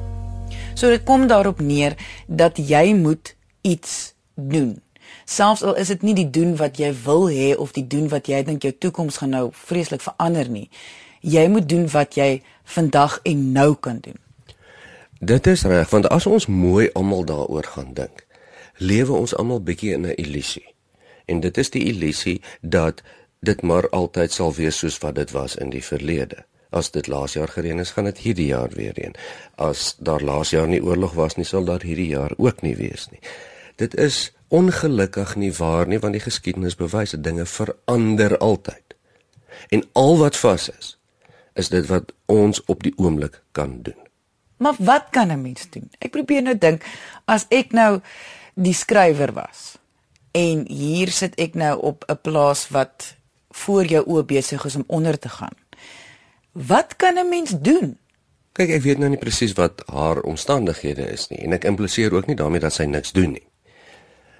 So 0.74 0.90
dit 0.90 1.04
kom 1.04 1.28
daarop 1.28 1.60
neer 1.60 1.96
dat 2.28 2.58
jy 2.58 2.94
moet 2.94 3.36
iets 3.62 4.14
doen. 4.36 4.82
Selfs 5.26 5.64
al 5.64 5.76
is 5.76 5.88
dit 5.88 6.02
nie 6.02 6.14
die 6.16 6.30
doen 6.30 6.56
wat 6.60 6.78
jy 6.78 6.92
wil 7.04 7.28
hê 7.32 7.56
of 7.56 7.72
die 7.72 7.88
doen 7.88 8.08
wat 8.12 8.28
jy 8.28 8.44
dink 8.44 8.64
jou 8.64 8.74
toekoms 8.76 9.18
gaan 9.18 9.34
nou 9.36 9.48
vreeslik 9.52 10.04
verander 10.04 10.50
nie. 10.50 10.70
Jy 11.22 11.48
moet 11.52 11.70
doen 11.70 11.88
wat 11.92 12.16
jy 12.16 12.44
vandag 12.64 13.20
en 13.24 13.52
nou 13.52 13.74
kan 13.76 14.00
doen. 14.04 14.20
Dit 15.20 15.48
is 15.48 15.64
reg 15.66 15.90
want 15.90 16.08
as 16.14 16.28
ons 16.30 16.46
mooi 16.46 16.92
almal 16.94 17.26
daaroor 17.26 17.66
gaan 17.74 17.94
dink, 17.98 18.27
lewe 18.78 19.14
ons 19.14 19.36
almal 19.36 19.62
bietjie 19.62 19.94
in 19.94 20.06
'n 20.06 20.16
illusie. 20.16 20.76
En 21.26 21.40
dit 21.40 21.58
is 21.58 21.70
die 21.70 21.84
illusie 21.84 22.42
dat 22.62 23.02
dit 23.40 23.62
maar 23.62 23.90
altyd 23.90 24.32
sal 24.32 24.54
wees 24.54 24.78
soos 24.78 24.98
wat 24.98 25.16
dit 25.16 25.32
was 25.32 25.56
in 25.56 25.70
die 25.70 25.84
verlede. 25.84 26.46
As 26.70 26.92
dit 26.92 27.08
laas 27.08 27.34
jaar 27.34 27.48
gereën 27.48 27.80
is, 27.80 27.92
gaan 27.92 28.04
dit 28.04 28.18
hierdie 28.18 28.48
jaar 28.48 28.70
weer 28.70 28.94
reën. 28.94 29.16
As 29.56 29.96
daar 30.00 30.22
laas 30.22 30.50
jaar 30.50 30.68
nie 30.68 30.84
oorlog 30.84 31.14
was 31.14 31.36
nie, 31.36 31.46
sal 31.46 31.66
daar 31.66 31.82
hierdie 31.82 32.10
jaar 32.12 32.34
ook 32.38 32.62
nie 32.62 32.76
wees 32.76 33.08
nie. 33.12 33.20
Dit 33.76 33.96
is 33.96 34.34
ongelukkig 34.48 35.36
nie 35.36 35.54
waar 35.54 35.88
nie, 35.88 36.00
want 36.00 36.14
die 36.14 36.24
geskiedenis 36.24 36.76
bewys 36.76 37.12
dat 37.16 37.24
dinge 37.24 37.46
verander 37.46 38.38
altyd. 38.38 38.96
En 39.70 39.84
al 39.94 40.18
wat 40.18 40.38
vas 40.38 40.70
is, 40.70 40.98
is 41.54 41.70
dit 41.70 41.88
wat 41.88 42.12
ons 42.26 42.64
op 42.66 42.84
die 42.84 42.94
oomblik 42.96 43.42
kan 43.52 43.80
doen. 43.82 44.08
Maar 44.58 44.76
wat 44.78 45.06
kan 45.12 45.32
'n 45.32 45.42
mens 45.42 45.70
doen? 45.70 45.90
Ek 46.00 46.12
probeer 46.12 46.42
nou 46.42 46.58
dink 46.58 46.84
as 47.26 47.46
ek 47.50 47.72
nou 47.72 48.02
die 48.58 48.74
skrywer 48.74 49.32
was 49.38 49.78
en 50.38 50.66
hier 50.70 51.12
sit 51.14 51.38
ek 51.42 51.54
nou 51.54 51.78
op 51.82 52.04
'n 52.10 52.18
plaas 52.22 52.68
wat 52.74 53.16
voor 53.50 53.86
jou 53.86 54.04
oë 54.06 54.26
besig 54.26 54.66
is 54.66 54.76
om 54.76 54.84
onder 54.88 55.20
te 55.20 55.30
gaan. 55.30 55.56
Wat 56.52 56.96
kan 56.96 57.18
'n 57.18 57.30
mens 57.30 57.52
doen? 57.62 57.98
Kyk, 58.52 58.70
ek 58.70 58.82
weet 58.82 58.98
nou 58.98 59.10
nie 59.10 59.18
presies 59.18 59.54
wat 59.54 59.84
haar 59.86 60.22
omstandighede 60.22 61.12
is 61.12 61.28
nie 61.30 61.40
en 61.40 61.54
ek 61.54 61.64
impliseer 61.64 62.14
ook 62.14 62.26
nie 62.26 62.36
daarmee 62.36 62.60
dat 62.60 62.74
sy 62.74 62.84
niks 62.84 63.12
doen 63.12 63.32
nie. 63.32 63.48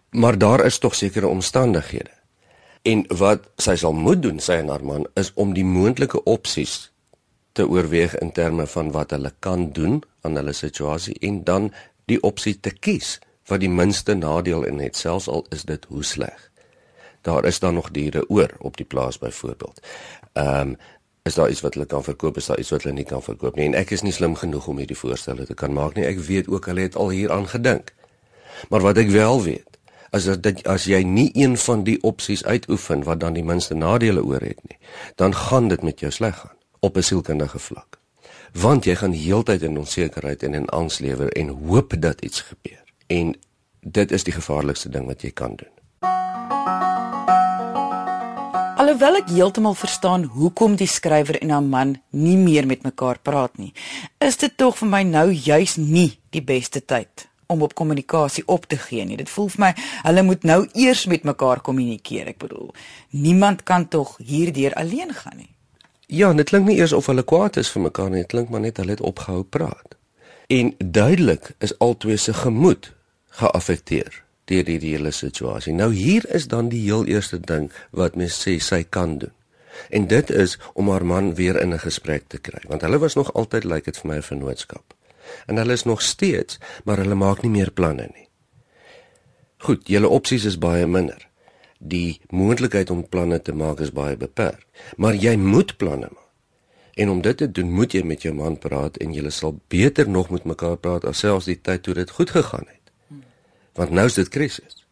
Maar 0.10 0.38
daar 0.38 0.66
is 0.66 0.78
tog 0.78 0.96
sekere 0.96 1.28
omstandighede. 1.28 2.12
En 2.82 3.06
wat 3.08 3.50
sy 3.58 3.76
sal 3.76 3.94
moet 3.94 4.22
doen, 4.22 4.40
sy 4.40 4.54
en 4.54 4.68
haar 4.68 4.84
man, 4.84 5.08
is 5.14 5.34
om 5.34 5.54
die 5.54 5.66
moontlike 5.66 6.24
opsies 6.24 6.92
te 7.52 7.68
oorweeg 7.68 8.18
in 8.18 8.32
terme 8.32 8.68
van 8.68 8.92
wat 8.92 9.12
hulle 9.12 9.34
kan 9.40 9.72
doen 9.72 10.04
aan 10.22 10.36
hulle 10.36 10.54
situasie 10.54 11.16
en 11.20 11.44
dan 11.44 11.74
die 12.06 12.22
opsie 12.24 12.60
te 12.60 12.72
kies 12.72 13.20
wat 13.48 13.60
die 13.60 13.70
minste 13.70 14.14
nadeel 14.14 14.64
in 14.64 14.80
het 14.80 14.98
selfs 14.98 15.28
al 15.28 15.46
is 15.50 15.64
dit 15.64 15.86
hoe 15.90 16.04
sleg 16.04 16.52
daar 17.28 17.46
is 17.46 17.60
dan 17.60 17.74
nog 17.74 17.92
diere 17.92 18.30
oor 18.30 18.52
op 18.58 18.78
die 18.78 18.86
plaas 18.86 19.18
byvoorbeeld. 19.18 19.80
Ehm 20.34 20.60
um, 20.60 20.78
is 21.28 21.34
daar 21.36 21.50
iets 21.50 21.62
wat 21.62 21.74
hulle 21.74 21.86
kan 21.86 22.04
verkoop, 22.04 22.38
is 22.38 22.46
daar 22.46 22.60
iets 22.60 22.70
wat 22.70 22.84
hulle 22.84 22.96
nie 22.96 23.04
kan 23.04 23.24
verkoop 23.24 23.56
nie. 23.56 23.66
En 23.66 23.74
ek 23.74 23.90
is 23.92 24.02
nie 24.02 24.14
slim 24.16 24.36
genoeg 24.36 24.68
om 24.68 24.78
hierdie 24.80 24.98
voorstelle 24.98 25.46
te 25.46 25.54
kan 25.54 25.74
maak 25.74 25.98
nie. 25.98 26.06
Ek 26.08 26.22
weet 26.24 26.48
ook 26.48 26.70
hulle 26.72 26.86
het 26.86 26.96
al 26.96 27.10
hieraan 27.10 27.48
gedink. 27.52 27.92
Maar 28.70 28.86
wat 28.86 28.98
ek 28.98 29.12
wel 29.12 29.44
weet, 29.44 29.76
is 30.16 30.30
dat 30.30 30.64
as 30.64 30.88
jy 30.88 31.02
nie 31.04 31.28
een 31.36 31.58
van 31.58 31.84
die 31.84 31.98
opsies 32.08 32.46
uitoefen 32.46 33.04
wat 33.04 33.20
dan 33.20 33.36
die 33.36 33.44
minste 33.44 33.76
nadele 33.76 34.24
oor 34.24 34.40
het 34.40 34.64
nie, 34.70 34.80
dan 35.20 35.36
gaan 35.36 35.68
dit 35.68 35.84
met 35.84 36.00
jou 36.00 36.12
sleg 36.12 36.40
gaan 36.40 36.56
op 36.80 36.96
'n 36.96 37.04
sielkundige 37.04 37.60
vlak. 37.60 38.00
Want 38.54 38.86
jy 38.86 38.96
gaan 38.96 39.12
heeltyd 39.12 39.62
in 39.62 39.78
onsekerheid 39.78 40.44
en 40.44 40.54
in 40.54 40.70
angs 40.70 41.00
lewe 41.00 41.30
en 41.30 41.48
hoop 41.48 41.94
dat 42.00 42.22
iets 42.22 42.42
gebeur. 42.42 42.87
En 43.08 43.36
dit 43.82 44.12
is 44.12 44.24
die 44.24 44.34
gevaarlikste 44.34 44.90
ding 44.90 45.06
wat 45.08 45.22
jy 45.22 45.32
kan 45.32 45.56
doen. 45.56 45.74
Alhoewel 48.78 49.18
ek 49.20 49.32
heeltemal 49.34 49.74
verstaan 49.74 50.28
hoekom 50.32 50.76
die 50.78 50.88
skrywer 50.88 51.40
en 51.42 51.50
haar 51.50 51.64
man 51.66 51.96
nie 52.14 52.38
meer 52.38 52.68
met 52.70 52.84
mekaar 52.86 53.18
praat 53.20 53.58
nie, 53.58 53.74
is 54.24 54.38
dit 54.38 54.54
tog 54.54 54.78
vir 54.78 54.92
my 54.92 55.02
nou 55.08 55.26
juis 55.32 55.76
nie 55.82 56.12
die 56.36 56.44
beste 56.46 56.84
tyd 56.86 57.26
om 57.48 57.64
op 57.66 57.74
kommunikasie 57.76 58.44
op 58.46 58.68
te 58.70 58.78
gee 58.78 59.06
nie. 59.06 59.18
Dit 59.18 59.32
voel 59.34 59.50
vir 59.56 59.64
my 59.66 59.72
hulle 60.06 60.24
moet 60.28 60.44
nou 60.48 60.60
eers 60.74 61.06
met 61.08 61.26
mekaar 61.28 61.64
kommunikeer. 61.66 62.30
Ek 62.36 62.40
bedoel, 62.44 62.74
niemand 63.16 63.64
kan 63.64 63.88
tog 63.88 64.18
hierdeur 64.24 64.76
alleen 64.78 65.16
gaan 65.16 65.40
nie. 65.42 65.52
Ja, 66.08 66.32
dit 66.34 66.48
klink 66.48 66.68
nie 66.68 66.78
eers 66.78 66.94
of 66.96 67.10
hulle 67.12 67.26
kwaad 67.28 67.58
is 67.60 67.72
vir 67.74 67.88
mekaar 67.90 68.12
nie, 68.12 68.24
dit 68.24 68.32
klink 68.32 68.52
maar 68.52 68.64
net 68.64 68.78
hulle 68.80 68.96
het 68.96 69.04
opgehou 69.04 69.42
praat. 69.44 69.98
En 70.48 70.76
duidelik 70.80 71.56
is 71.60 71.76
albei 71.84 72.18
se 72.18 72.34
gemoed 72.34 72.94
geaffekteer 73.38 74.24
deur 74.48 74.70
hierdie 74.72 74.94
hele 74.96 75.12
situasie. 75.12 75.74
Nou 75.76 75.92
hier 75.94 76.24
is 76.34 76.48
dan 76.48 76.70
die 76.72 76.86
heel 76.86 77.06
eerste 77.06 77.40
ding 77.40 77.68
wat 77.92 78.16
mens 78.16 78.38
sê 78.40 78.58
sy 78.64 78.84
kan 78.84 79.18
doen. 79.20 79.34
En 79.90 80.08
dit 80.08 80.30
is 80.30 80.56
om 80.74 80.90
haar 80.90 81.06
man 81.06 81.36
weer 81.36 81.60
in 81.62 81.74
'n 81.74 81.80
gesprek 81.80 82.24
te 82.28 82.38
kry, 82.38 82.62
want 82.68 82.82
hulle 82.82 82.98
was 82.98 83.16
nog 83.16 83.34
altyd 83.34 83.64
lyk 83.64 83.74
like 83.74 83.92
dit 83.92 83.98
vir 83.98 84.10
my 84.10 84.18
'n 84.18 84.30
vennootskap. 84.30 84.96
En 85.46 85.58
hulle 85.58 85.74
is 85.74 85.84
nog 85.84 86.02
steeds, 86.02 86.60
maar 86.84 86.98
hulle 86.98 87.16
maak 87.16 87.42
nie 87.42 87.52
meer 87.52 87.72
planne 87.72 88.10
nie. 88.14 88.28
Goed, 89.58 89.88
julle 89.88 90.08
opsies 90.08 90.46
is 90.46 90.58
baie 90.58 90.88
minder. 90.88 91.28
Die 91.80 92.22
moontlikheid 92.30 92.90
om 92.90 93.10
planne 93.10 93.42
te 93.42 93.54
maak 93.54 93.80
is 93.80 93.92
baie 93.92 94.18
beperk, 94.18 94.66
maar 94.98 95.16
jy 95.16 95.36
moet 95.36 95.78
planne 95.78 96.08
maak. 96.12 96.28
En 96.94 97.10
om 97.10 97.22
dit 97.22 97.38
te 97.38 97.52
doen, 97.52 97.72
moet 97.72 97.92
jy 97.92 98.02
met 98.02 98.22
jou 98.22 98.34
man 98.34 98.58
praat 98.58 98.98
en 98.98 99.14
julle 99.14 99.30
sal 99.30 99.60
beter 99.68 100.10
nog 100.10 100.30
met 100.30 100.44
mekaar 100.44 100.78
praat 100.78 101.06
as 101.06 101.20
selfs 101.20 101.46
die 101.46 101.62
tyd 101.62 101.84
toe 101.84 101.94
dit 101.94 102.10
goed 102.10 102.30
gegaan 102.30 102.66
het. 102.68 102.77
Want 103.78 103.94
nou 103.94 104.06
is 104.10 104.18
dit 104.18 104.30
krisis. 104.34 104.84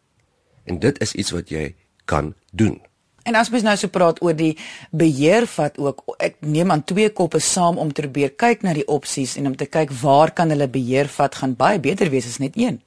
En 0.66 0.80
dit 0.80 1.02
is 1.02 1.14
iets 1.14 1.34
wat 1.36 1.50
jy 1.50 1.74
kan 2.06 2.34
doen. 2.52 2.80
En 3.26 3.36
as 3.36 3.50
mens 3.50 3.66
nou 3.66 3.74
so 3.78 3.90
praat 3.90 4.22
oor 4.22 4.36
die 4.38 4.54
beheer 4.94 5.48
vat 5.50 5.78
ook 5.82 6.04
ek 6.22 6.38
neem 6.46 6.72
aan 6.72 6.84
twee 6.86 7.10
koppe 7.10 7.42
saam 7.42 7.80
om 7.82 7.94
te 7.94 8.06
probeer 8.06 8.36
kyk 8.38 8.62
na 8.62 8.74
die 8.78 8.86
opsies 8.86 9.34
en 9.42 9.50
om 9.50 9.56
te 9.58 9.66
kyk 9.66 9.94
waar 10.02 10.34
kan 10.34 10.54
hulle 10.54 10.70
beheer 10.70 11.10
vat 11.10 11.42
gaan 11.42 11.56
baie 11.58 11.82
beter 11.82 12.14
wees 12.14 12.30
as 12.30 12.38
net 12.38 12.54
een. 12.58 12.82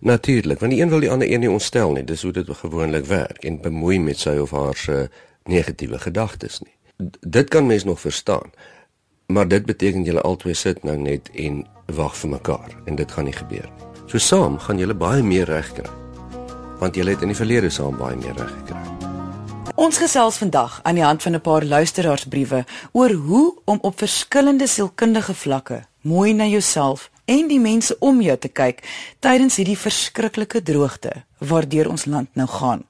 Natuurlik, 0.00 0.62
want 0.64 0.72
die 0.72 0.80
een 0.80 0.88
wil 0.88 1.04
die 1.04 1.10
ander 1.12 1.28
een 1.28 1.44
nie 1.44 1.52
ontstel 1.52 1.92
nie. 1.92 2.04
Dis 2.04 2.24
hoe 2.24 2.32
dit 2.32 2.48
gewoonlik 2.48 3.04
werk 3.04 3.44
en 3.44 3.60
bemoei 3.60 4.00
met 4.00 4.18
sy 4.18 4.38
of 4.40 4.56
haar 4.56 4.76
se 4.76 5.08
negatiewe 5.44 6.00
gedagtes 6.00 6.62
nie 6.64 6.72
dit 7.20 7.48
kan 7.48 7.66
mens 7.66 7.84
nog 7.84 8.00
verstaan. 8.00 8.50
Maar 9.26 9.48
dit 9.48 9.66
beteken 9.66 10.02
julle 10.02 10.20
albei 10.20 10.54
sit 10.54 10.82
nou 10.82 10.96
net 10.98 11.30
en 11.30 11.66
wag 11.86 12.16
vir 12.16 12.30
mekaar 12.30 12.76
en 12.84 12.94
dit 12.94 13.12
gaan 13.12 13.24
nie 13.24 13.32
gebeur 13.32 13.70
nie. 13.76 13.93
So 14.14 14.20
saam 14.22 14.60
gaan 14.62 14.78
julle 14.78 14.94
baie 14.94 15.24
meer 15.26 15.48
reg 15.50 15.72
kry. 15.74 15.88
Want 16.78 16.94
julle 16.94 17.16
het 17.16 17.22
in 17.26 17.32
die 17.32 17.34
verlede 17.34 17.66
saam 17.74 17.96
baie 17.98 18.14
meer 18.14 18.36
reg 18.38 18.52
gekry. 18.60 18.82
Ons 19.74 19.98
gesels 19.98 20.36
vandag 20.38 20.76
aan 20.86 20.94
die 20.94 21.02
hand 21.02 21.22
van 21.22 21.34
'n 21.34 21.40
paar 21.40 21.64
luisteraarsbriewe 21.64 22.64
oor 22.92 23.10
hoe 23.10 23.54
om 23.64 23.78
op 23.82 23.98
verskillende 23.98 24.66
sielkundige 24.66 25.34
vlakke 25.34 25.82
mooi 26.00 26.32
na 26.32 26.46
jouself 26.46 27.10
en 27.24 27.48
die 27.48 27.58
mense 27.58 27.96
om 27.98 28.20
jou 28.20 28.38
te 28.38 28.48
kyk 28.48 28.86
tydens 29.18 29.56
hierdie 29.56 29.78
verskriklike 29.78 30.62
droogte 30.62 31.24
waardeur 31.38 31.88
ons 31.88 32.04
land 32.04 32.28
nou 32.34 32.48
gaan. 32.48 32.84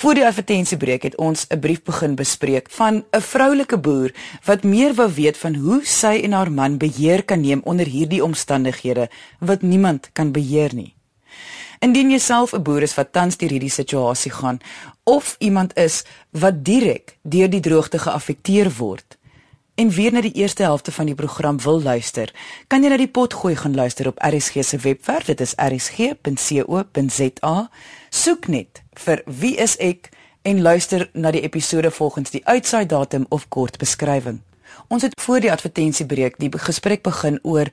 Voor 0.00 0.14
die 0.16 0.24
advertensiebreek 0.24 1.02
het 1.02 1.16
ons 1.16 1.44
'n 1.48 1.58
brief 1.58 1.82
begin 1.82 2.14
bespreek 2.14 2.70
van 2.70 3.04
'n 3.10 3.20
vroulike 3.20 3.78
boer 3.78 4.14
wat 4.44 4.62
meer 4.62 4.94
wou 4.94 5.12
weet 5.12 5.36
van 5.36 5.54
hoe 5.54 5.80
sy 5.84 6.20
en 6.22 6.32
haar 6.32 6.52
man 6.52 6.76
beheer 6.76 7.24
kan 7.24 7.40
neem 7.40 7.60
onder 7.64 7.86
hierdie 7.86 8.24
omstandighede 8.24 9.10
wat 9.38 9.62
niemand 9.62 10.10
kan 10.12 10.32
beheer 10.32 10.74
nie. 10.74 10.94
Indien 11.78 12.10
jy 12.10 12.18
self 12.18 12.52
'n 12.52 12.62
boer 12.62 12.82
is 12.82 12.94
wat 12.94 13.12
tans 13.12 13.36
deur 13.36 13.50
hierdie 13.50 13.70
situasie 13.70 14.32
gaan 14.32 14.58
of 15.04 15.36
iemand 15.38 15.76
is 15.76 16.04
wat 16.30 16.64
direk 16.64 17.18
deur 17.22 17.50
die 17.50 17.60
droogte 17.60 17.98
geaffekteer 17.98 18.72
word 18.76 19.18
en 19.80 19.88
weer 19.90 20.12
na 20.12 20.20
die 20.20 20.32
eerste 20.36 20.62
helfte 20.62 20.92
van 20.92 21.06
die 21.06 21.14
program 21.14 21.60
wil 21.60 21.82
luister, 21.82 22.28
kan 22.68 22.82
jy 22.84 22.88
na 22.92 22.96
die 23.00 23.08
pot 23.08 23.32
gooi 23.32 23.56
gaan 23.56 23.74
luister 23.74 24.10
op 24.10 24.18
RSG 24.20 24.60
se 24.66 24.76
webwerf. 24.82 25.24
Dit 25.30 25.40
is 25.40 25.54
rsg.co.za. 25.56 27.54
Soek 28.10 28.48
net 28.52 28.82
vir 29.00 29.22
Wie 29.24 29.56
is 29.56 29.78
ek 29.80 30.10
en 30.44 30.60
luister 30.60 31.08
na 31.12 31.32
die 31.32 31.40
episode 31.46 31.90
volgens 31.90 32.30
die 32.34 32.44
uitsaai 32.44 32.86
datum 32.86 33.24
of 33.28 33.48
kort 33.48 33.78
beskrywing. 33.80 34.40
Ons 34.92 35.02
het 35.08 35.16
voor 35.20 35.40
die 35.40 35.52
advertensiebreek 35.52 36.36
die 36.42 36.52
gesprek 36.60 37.02
begin 37.06 37.38
oor 37.42 37.72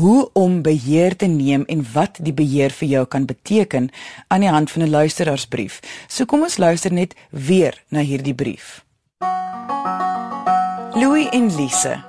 hoe 0.00 0.30
om 0.32 0.62
beheer 0.64 1.16
te 1.16 1.28
neem 1.28 1.64
en 1.68 1.84
wat 1.92 2.16
die 2.24 2.32
beheer 2.32 2.72
vir 2.72 2.88
jou 2.88 3.04
kan 3.04 3.28
beteken 3.28 3.90
aan 4.28 4.40
die 4.40 4.48
hand 4.48 4.70
van 4.70 4.82
'n 4.82 4.90
luisteraarsbrief. 4.90 5.80
So 6.08 6.24
kom 6.24 6.42
ons 6.42 6.56
luister 6.56 6.92
net 6.92 7.14
weer 7.30 7.82
na 7.88 8.00
hierdie 8.00 8.34
brief. 8.34 8.84
Louis 10.94 11.28
en 11.32 11.56
Lise. 11.56 12.04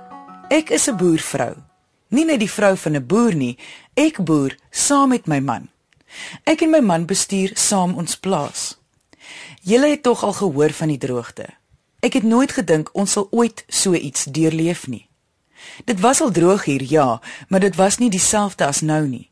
Ek 0.50 0.70
is 0.70 0.88
'n 0.90 0.96
boervrou. 0.96 1.56
Nie 2.08 2.26
net 2.26 2.40
die 2.40 2.52
vrou 2.52 2.78
van 2.78 2.96
'n 2.96 3.06
boer 3.06 3.36
nie, 3.36 3.58
ek 3.94 4.24
boer 4.24 4.58
saam 4.70 5.10
met 5.10 5.26
my 5.28 5.40
man. 5.40 5.70
Ek 6.44 6.62
en 6.62 6.70
my 6.70 6.80
man 6.80 7.06
bestuur 7.06 7.52
saam 7.54 7.94
ons 7.94 8.18
plaas. 8.18 8.80
Julle 9.62 9.88
het 9.88 10.04
tog 10.04 10.24
al 10.24 10.34
gehoor 10.34 10.72
van 10.72 10.88
die 10.88 10.98
droogte. 10.98 11.46
Ek 12.00 12.14
het 12.14 12.24
nooit 12.24 12.52
gedink 12.52 12.90
ons 12.94 13.12
sal 13.12 13.28
ooit 13.32 13.64
so 13.68 13.94
iets 13.94 14.24
deurleef 14.24 14.88
nie. 14.88 15.08
Dit 15.86 16.00
was 16.00 16.22
al 16.22 16.32
droog 16.32 16.64
hier, 16.64 16.84
ja, 16.84 17.22
maar 17.48 17.60
dit 17.60 17.76
was 17.76 17.98
nie 17.98 18.10
dieselfde 18.10 18.66
as 18.66 18.82
nou 18.82 19.08
nie. 19.08 19.30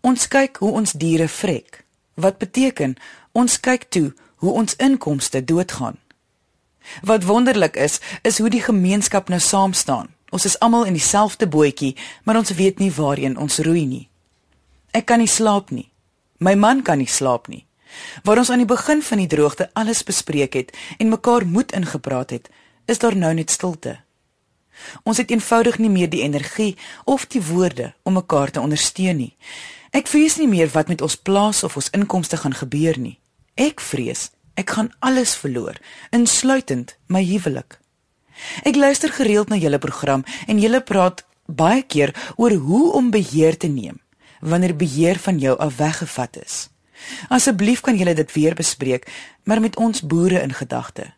Ons 0.00 0.28
kyk 0.28 0.56
hoe 0.56 0.72
ons 0.72 0.92
diere 0.92 1.28
vrek. 1.28 1.84
Wat 2.14 2.38
beteken 2.38 2.96
ons 3.32 3.60
kyk 3.60 3.84
toe 3.88 4.14
hoe 4.36 4.52
ons 4.52 4.76
inkomste 4.76 5.44
doodgaan. 5.44 5.96
Wat 7.02 7.24
wonderlik 7.24 7.76
is, 7.76 8.00
is 8.22 8.38
hoe 8.38 8.50
die 8.50 8.62
gemeenskap 8.62 9.28
nou 9.28 9.40
saam 9.40 9.72
staan. 9.72 10.08
Ons 10.30 10.44
is 10.44 10.58
almal 10.58 10.86
in 10.86 10.94
dieselfde 10.94 11.48
bootjie, 11.48 11.96
maar 12.24 12.36
ons 12.36 12.54
weet 12.54 12.78
nie 12.78 12.92
waarheen 12.94 13.36
ons 13.38 13.58
roei 13.58 13.86
nie. 13.86 14.08
Ek 14.94 15.06
kan 15.10 15.18
nie 15.18 15.30
slaap 15.30 15.70
nie. 15.70 15.90
My 16.38 16.54
man 16.54 16.82
kan 16.82 16.98
nie 16.98 17.10
slaap 17.10 17.48
nie. 17.48 17.66
Waar 18.24 18.38
ons 18.38 18.50
aan 18.50 18.62
die 18.62 18.70
begin 18.70 19.02
van 19.02 19.18
die 19.18 19.30
droogte 19.30 19.70
alles 19.74 20.04
bespreek 20.06 20.54
het 20.54 20.70
en 20.98 21.10
mekaar 21.10 21.46
moed 21.46 21.74
ingepraat 21.74 22.30
het, 22.30 22.50
is 22.86 22.98
daar 22.98 23.16
nou 23.16 23.32
net 23.34 23.50
stilte. 23.50 23.98
Ons 25.02 25.18
het 25.20 25.30
eenvoudig 25.30 25.78
nie 25.78 25.90
meer 25.90 26.10
die 26.10 26.22
energie 26.22 26.76
of 27.04 27.26
die 27.26 27.42
woorde 27.42 27.92
om 28.02 28.16
mekaar 28.16 28.50
te 28.50 28.60
ondersteun 28.60 29.16
nie. 29.16 29.34
Ek 29.90 30.06
vrees 30.06 30.38
nie 30.38 30.48
meer 30.48 30.70
wat 30.72 30.88
met 30.88 31.02
ons 31.02 31.18
plaas 31.18 31.64
of 31.66 31.76
ons 31.76 31.90
inkomste 31.96 32.38
gaan 32.40 32.54
gebeur 32.54 32.98
nie. 32.98 33.18
Ek 33.58 33.82
vrees 33.82 34.30
ek 34.54 34.70
gaan 34.70 34.92
alles 34.98 35.34
verloor, 35.36 35.76
insluitend 36.10 36.96
my 37.06 37.22
huwelik. 37.24 37.78
Ek 38.64 38.76
luister 38.76 39.12
gereeld 39.12 39.48
na 39.48 39.56
julle 39.60 39.78
program 39.78 40.24
en 40.46 40.60
julle 40.60 40.80
praat 40.80 41.24
baie 41.46 41.82
keer 41.82 42.14
oor 42.36 42.52
hoe 42.52 42.92
om 42.92 43.10
beheer 43.10 43.56
te 43.56 43.68
neem 43.68 44.00
wanneer 44.40 44.76
beheer 44.76 45.18
van 45.20 45.38
jou 45.38 45.58
af 45.58 45.76
weggevat 45.76 46.38
is. 46.40 46.70
Asseblief 47.28 47.80
kan 47.84 47.96
julle 47.96 48.14
dit 48.14 48.32
weer 48.32 48.54
bespreek, 48.54 49.04
maar 49.44 49.60
met 49.60 49.76
ons 49.76 50.00
boere 50.00 50.40
in 50.40 50.52
gedagte. 50.56 51.12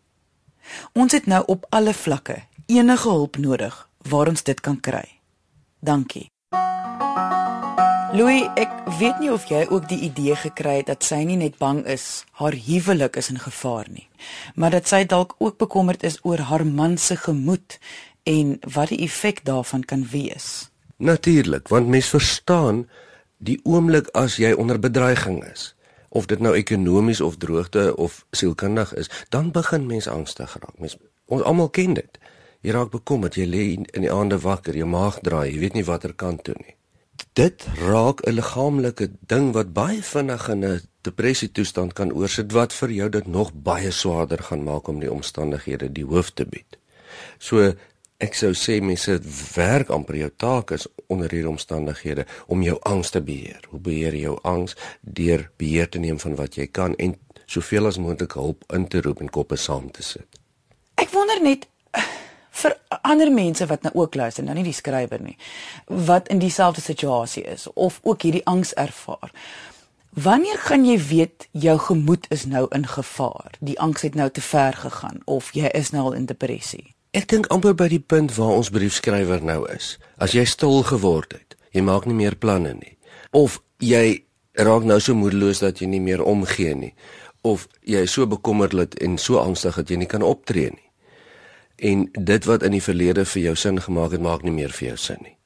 Ons 0.93 1.13
het 1.13 1.27
nou 1.27 1.43
op 1.47 1.67
alle 1.71 1.95
vlakke 1.95 2.43
enige 2.67 3.09
hulp 3.09 3.37
nodig 3.37 3.89
waar 4.09 4.29
ons 4.29 4.43
dit 4.43 4.61
kan 4.61 4.81
kry. 4.81 5.07
Dankie. 5.79 6.32
Louis, 8.13 8.45
ek 8.61 8.69
weet 8.99 9.23
nie 9.23 9.31
of 9.33 9.47
jy 9.49 9.63
ook 9.73 9.87
die 9.89 10.03
idee 10.05 10.35
gekry 10.37 10.75
het 10.83 10.91
dat 10.91 11.05
sy 11.07 11.23
nie 11.25 11.39
net 11.41 11.55
bang 11.57 11.79
is 11.89 12.27
haar 12.37 12.53
huwelik 12.53 13.15
is 13.17 13.31
in 13.33 13.39
gevaar 13.41 13.89
nie, 13.89 14.05
maar 14.53 14.75
dat 14.75 14.91
sy 14.91 15.07
dalk 15.09 15.33
ook 15.41 15.57
bekommerd 15.57 16.05
is 16.05 16.19
oor 16.21 16.43
haar 16.51 16.67
man 16.69 16.99
se 17.01 17.17
gemoed 17.17 17.79
en 18.29 18.59
wat 18.75 18.93
die 18.93 18.99
effek 19.07 19.41
daarvan 19.49 19.87
kan 19.89 20.05
wees. 20.11 20.69
Natuurlik, 21.01 21.73
want 21.73 21.89
mens 21.89 22.11
verstaan 22.13 22.83
die 23.41 23.57
oomblik 23.65 24.13
as 24.13 24.37
jy 24.37 24.53
onder 24.53 24.77
bedreiging 24.77 25.41
is, 25.49 25.71
of 26.13 26.29
dit 26.29 26.45
nou 26.45 26.53
ekonomies 26.53 27.25
of 27.25 27.41
droogte 27.41 27.97
of 27.97 28.27
sielkundig 28.37 28.93
is, 28.93 29.09
dan 29.33 29.55
begin 29.57 29.89
mens 29.89 30.11
angstig 30.13 30.53
raak. 30.61 30.77
Mens 30.77 30.99
ons 31.33 31.49
almal 31.49 31.73
ken 31.73 31.97
dit. 31.97 32.21
Jy 32.61 32.77
raak 32.77 32.93
bekommerd, 32.93 33.41
jy 33.41 33.49
lê 33.49 33.65
in 33.73 34.05
die 34.05 34.13
aande 34.13 34.37
wakker, 34.37 34.77
jou 34.77 34.87
maag 34.87 35.23
draai, 35.25 35.49
jy 35.49 35.65
weet 35.65 35.81
nie 35.81 35.89
watter 35.89 36.13
kant 36.13 36.45
toe 36.45 36.61
nie. 36.61 36.77
Dit 37.33 37.65
raak 37.79 38.21
'n 38.27 38.33
liggaamlike 38.33 39.11
ding 39.21 39.53
wat 39.53 39.73
baie 39.73 40.03
vinnig 40.03 40.49
in 40.49 40.65
'n 40.65 40.81
depressie 41.01 41.53
toestand 41.53 41.93
kan 41.93 42.13
oorsit 42.13 42.53
wat 42.53 42.73
vir 42.73 42.91
jou 42.91 43.09
dit 43.09 43.27
nog 43.27 43.53
baie 43.55 43.91
swaarder 43.91 44.43
gaan 44.43 44.63
maak 44.63 44.89
om 44.89 45.01
die 45.01 45.13
omstandighede 45.13 45.93
die 45.93 46.05
hoof 46.05 46.31
te 46.31 46.45
bied. 46.45 46.79
So 47.39 47.73
ek 48.23 48.35
sou 48.35 48.53
sê 48.55 48.81
mense 48.83 49.21
werk 49.55 49.91
amper 49.91 50.17
jou 50.17 50.31
taak 50.37 50.71
is 50.71 50.87
onder 51.07 51.31
hierdie 51.31 51.49
omstandighede 51.49 52.27
om 52.47 52.63
jou 52.63 52.79
angs 52.83 53.11
te 53.11 53.21
beheer. 53.21 53.61
Hoe 53.69 53.81
beheer 53.81 54.15
jy 54.15 54.21
jou 54.21 54.39
angs 54.43 54.77
deur 55.01 55.51
beheer 55.57 55.89
te 55.89 55.99
neem 55.99 56.19
van 56.19 56.37
wat 56.37 56.55
jy 56.55 56.67
kan 56.67 56.95
en 56.97 57.17
soveel 57.47 57.87
as 57.87 57.99
moontlik 57.99 58.33
hulp 58.39 58.65
in 58.73 58.89
te 58.89 59.01
roep 59.01 59.21
en 59.21 59.31
koppe 59.31 59.57
saam 59.57 59.91
te 59.91 60.03
sit. 60.03 60.41
Ek 60.95 61.11
wonder 61.11 61.43
net 61.43 61.67
vir 62.63 62.77
ander 63.03 63.33
mense 63.33 63.67
wat 63.67 63.83
nou 63.87 63.93
ook 64.05 64.15
luister, 64.15 64.45
nou 64.45 64.55
nie 64.57 64.67
die 64.67 64.77
skrywer 64.77 65.23
nie, 65.23 65.37
wat 65.87 66.31
in 66.33 66.41
dieselfde 66.43 66.81
situasie 66.85 67.45
is 67.45 67.67
of 67.75 68.01
ook 68.03 68.23
hierdie 68.23 68.47
angs 68.47 68.75
ervaar. 68.79 69.35
Wanneer 70.13 70.59
gaan 70.61 70.85
jy 70.85 70.99
weet 71.09 71.47
jou 71.57 71.79
gemoed 71.81 72.27
is 72.29 72.45
nou 72.45 72.67
in 72.77 72.85
gevaar? 72.87 73.55
Die 73.61 73.79
angs 73.81 74.03
het 74.05 74.15
nou 74.15 74.29
te 74.31 74.43
ver 74.45 74.77
gegaan 74.77 75.23
of 75.25 75.55
jy 75.57 75.71
is 75.73 75.91
nou 75.91 76.11
al 76.11 76.19
in 76.19 76.27
depressie? 76.29 76.93
Ek 77.17 77.29
dink 77.29 77.49
amper 77.53 77.73
by 77.77 77.89
die 77.93 78.01
punt 78.01 78.35
waar 78.37 78.59
ons 78.59 78.69
briefskrywer 78.73 79.41
nou 79.45 79.63
is. 79.73 79.97
As 80.21 80.37
jy 80.37 80.45
stil 80.49 80.83
geword 80.85 81.33
het, 81.33 81.57
jy 81.73 81.81
maak 81.85 82.05
nie 82.09 82.17
meer 82.17 82.37
planne 82.37 82.75
nie. 82.77 82.95
Of 83.33 83.63
jy 83.81 84.25
raak 84.61 84.85
nou 84.85 85.01
so 85.01 85.17
moedeloos 85.17 85.65
dat 85.65 85.81
jy 85.81 85.89
nie 85.89 86.01
meer 86.05 86.21
omgee 86.25 86.77
nie. 86.77 86.93
Of 87.41 87.65
jy 87.89 88.05
is 88.05 88.13
so 88.13 88.29
bekommerd 88.29 88.99
en 89.01 89.17
so 89.17 89.41
angstig 89.41 89.81
dat 89.81 89.93
jy 89.93 90.03
nie 90.05 90.13
kan 90.13 90.25
optree 90.25 90.71
nie. 90.77 90.92
En 91.83 92.09
dit 92.13 92.45
wat 92.45 92.63
in 92.63 92.77
die 92.77 92.83
verlede 92.83 93.25
vir 93.27 93.43
jou 93.43 93.55
sin 93.59 93.81
gemaak 93.83 94.13
het, 94.15 94.23
maak 94.23 94.45
nie 94.47 94.55
meer 94.55 94.71
vir 94.71 94.93
jou 94.93 94.99
sin 95.03 95.25
nie. 95.27 95.37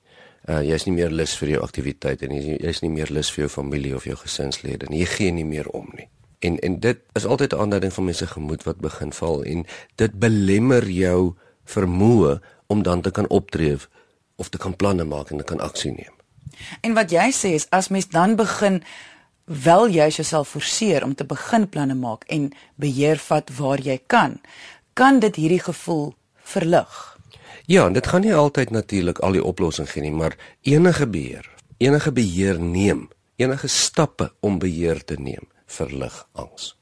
Uh 0.46 0.60
jy's 0.62 0.84
nie 0.86 0.92
meer 0.94 1.10
lus 1.10 1.32
vir 1.40 1.54
jou 1.54 1.62
aktiwiteite 1.64 2.28
nie. 2.30 2.58
Jy's 2.60 2.82
nie 2.84 2.90
meer 2.92 3.08
lus 3.10 3.30
vir 3.32 3.46
jou 3.46 3.52
familie 3.54 3.94
of 3.96 4.04
jou 4.04 4.16
gesinslede 4.20 4.90
nie. 4.90 5.00
Jy 5.00 5.08
gee 5.14 5.32
nie 5.32 5.46
meer 5.48 5.70
om 5.74 5.88
nie. 5.96 6.10
En 6.44 6.58
en 6.62 6.76
dit 6.80 7.00
is 7.18 7.24
altyd 7.24 7.52
'n 7.52 7.60
aanduiding 7.64 7.92
van 7.92 8.04
mense 8.04 8.26
gemoed 8.26 8.62
wat 8.68 8.84
begin 8.84 9.12
val 9.12 9.42
en 9.42 9.64
dit 9.94 10.12
belemmer 10.18 10.90
jou 10.90 11.34
vermoë 11.64 12.40
om 12.66 12.82
dan 12.82 13.00
te 13.00 13.10
kan 13.10 13.28
optree 13.28 13.76
of 14.36 14.48
te 14.48 14.58
kan 14.58 14.76
planne 14.76 15.04
maak 15.04 15.30
en 15.30 15.36
te 15.36 15.44
kan 15.44 15.60
aksie 15.60 15.92
neem. 15.92 16.14
En 16.80 16.94
wat 16.94 17.10
jy 17.10 17.32
sê 17.32 17.54
is 17.54 17.66
as 17.70 17.88
mens 17.88 18.08
dan 18.08 18.36
begin 18.36 18.82
wel 19.44 19.88
jy 19.88 20.08
jouself 20.08 20.48
forceer 20.48 21.04
om 21.04 21.14
te 21.14 21.24
begin 21.24 21.68
planne 21.68 21.94
maak 21.94 22.24
en 22.24 22.52
beheer 22.74 23.18
vat 23.18 23.50
waar 23.56 23.80
jy 23.80 24.00
kan, 24.06 24.40
kan 24.92 25.18
dit 25.18 25.36
hierdie 25.36 25.62
gevoel 25.62 26.14
verlig. 26.46 27.16
Ja, 27.66 27.88
dit 27.90 28.06
gaan 28.06 28.22
nie 28.22 28.34
altyd 28.34 28.70
natuurlik 28.70 29.18
al 29.18 29.34
die 29.34 29.44
oplossing 29.44 29.90
gee 29.90 30.04
nie, 30.06 30.14
maar 30.14 30.36
enige 30.62 31.06
beheer, 31.10 31.50
enige 31.82 32.12
beheer 32.12 32.60
neem, 32.62 33.08
enige 33.36 33.66
stappe 33.66 34.32
om 34.40 34.58
beheer 34.62 35.04
te 35.04 35.18
neem, 35.18 35.50
verlig 35.66 36.22
angs. 36.32 36.76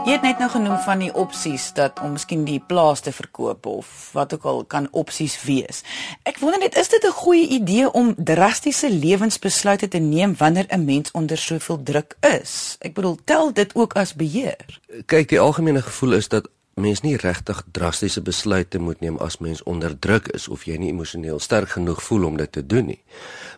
Jy 0.00 0.14
het 0.16 0.24
net 0.24 0.38
nou 0.40 0.48
genoem 0.50 0.78
van 0.80 1.02
die 1.04 1.10
opsies 1.14 1.68
dat 1.76 2.00
om 2.00 2.14
miskien 2.16 2.46
die 2.48 2.58
plaas 2.66 3.02
te 3.04 3.12
verkoop 3.12 3.66
of 3.68 3.88
wat 4.16 4.32
ook 4.34 4.46
al 4.48 4.62
kan 4.64 4.88
opsies 4.96 5.36
wees. 5.44 5.82
Ek 6.24 6.40
wonder 6.40 6.58
net 6.58 6.74
is 6.80 6.88
dit 6.88 7.04
'n 7.04 7.12
goeie 7.12 7.46
idee 7.46 7.92
om 7.92 8.14
drastiese 8.16 8.90
lewensbesluite 8.90 9.88
te 9.88 9.98
neem 9.98 10.34
wanneer 10.36 10.66
'n 10.68 10.84
mens 10.84 11.10
onder 11.10 11.38
soveel 11.38 11.82
druk 11.82 12.16
is? 12.20 12.76
Ek 12.80 12.94
bedoel, 12.94 13.18
tel 13.24 13.52
dit 13.52 13.74
ook 13.74 13.92
as 13.92 14.14
beheer? 14.14 14.80
Kyk, 15.06 15.28
die 15.28 15.40
algemene 15.40 15.82
gevoel 15.82 16.12
is 16.12 16.28
dat 16.28 16.48
mens 16.80 17.00
nie 17.00 17.16
regtig 17.16 17.62
drastiese 17.72 18.22
besluite 18.22 18.78
moet 18.78 19.00
neem 19.00 19.18
as 19.18 19.38
mens 19.38 19.62
onder 19.62 19.98
druk 19.98 20.28
is 20.34 20.48
of 20.48 20.64
jy 20.64 20.76
nie 20.76 20.90
emosioneel 20.90 21.38
sterk 21.38 21.76
genoeg 21.76 22.02
voel 22.02 22.24
om 22.24 22.36
dit 22.36 22.52
te 22.52 22.66
doen 22.66 22.86
nie. 22.86 23.02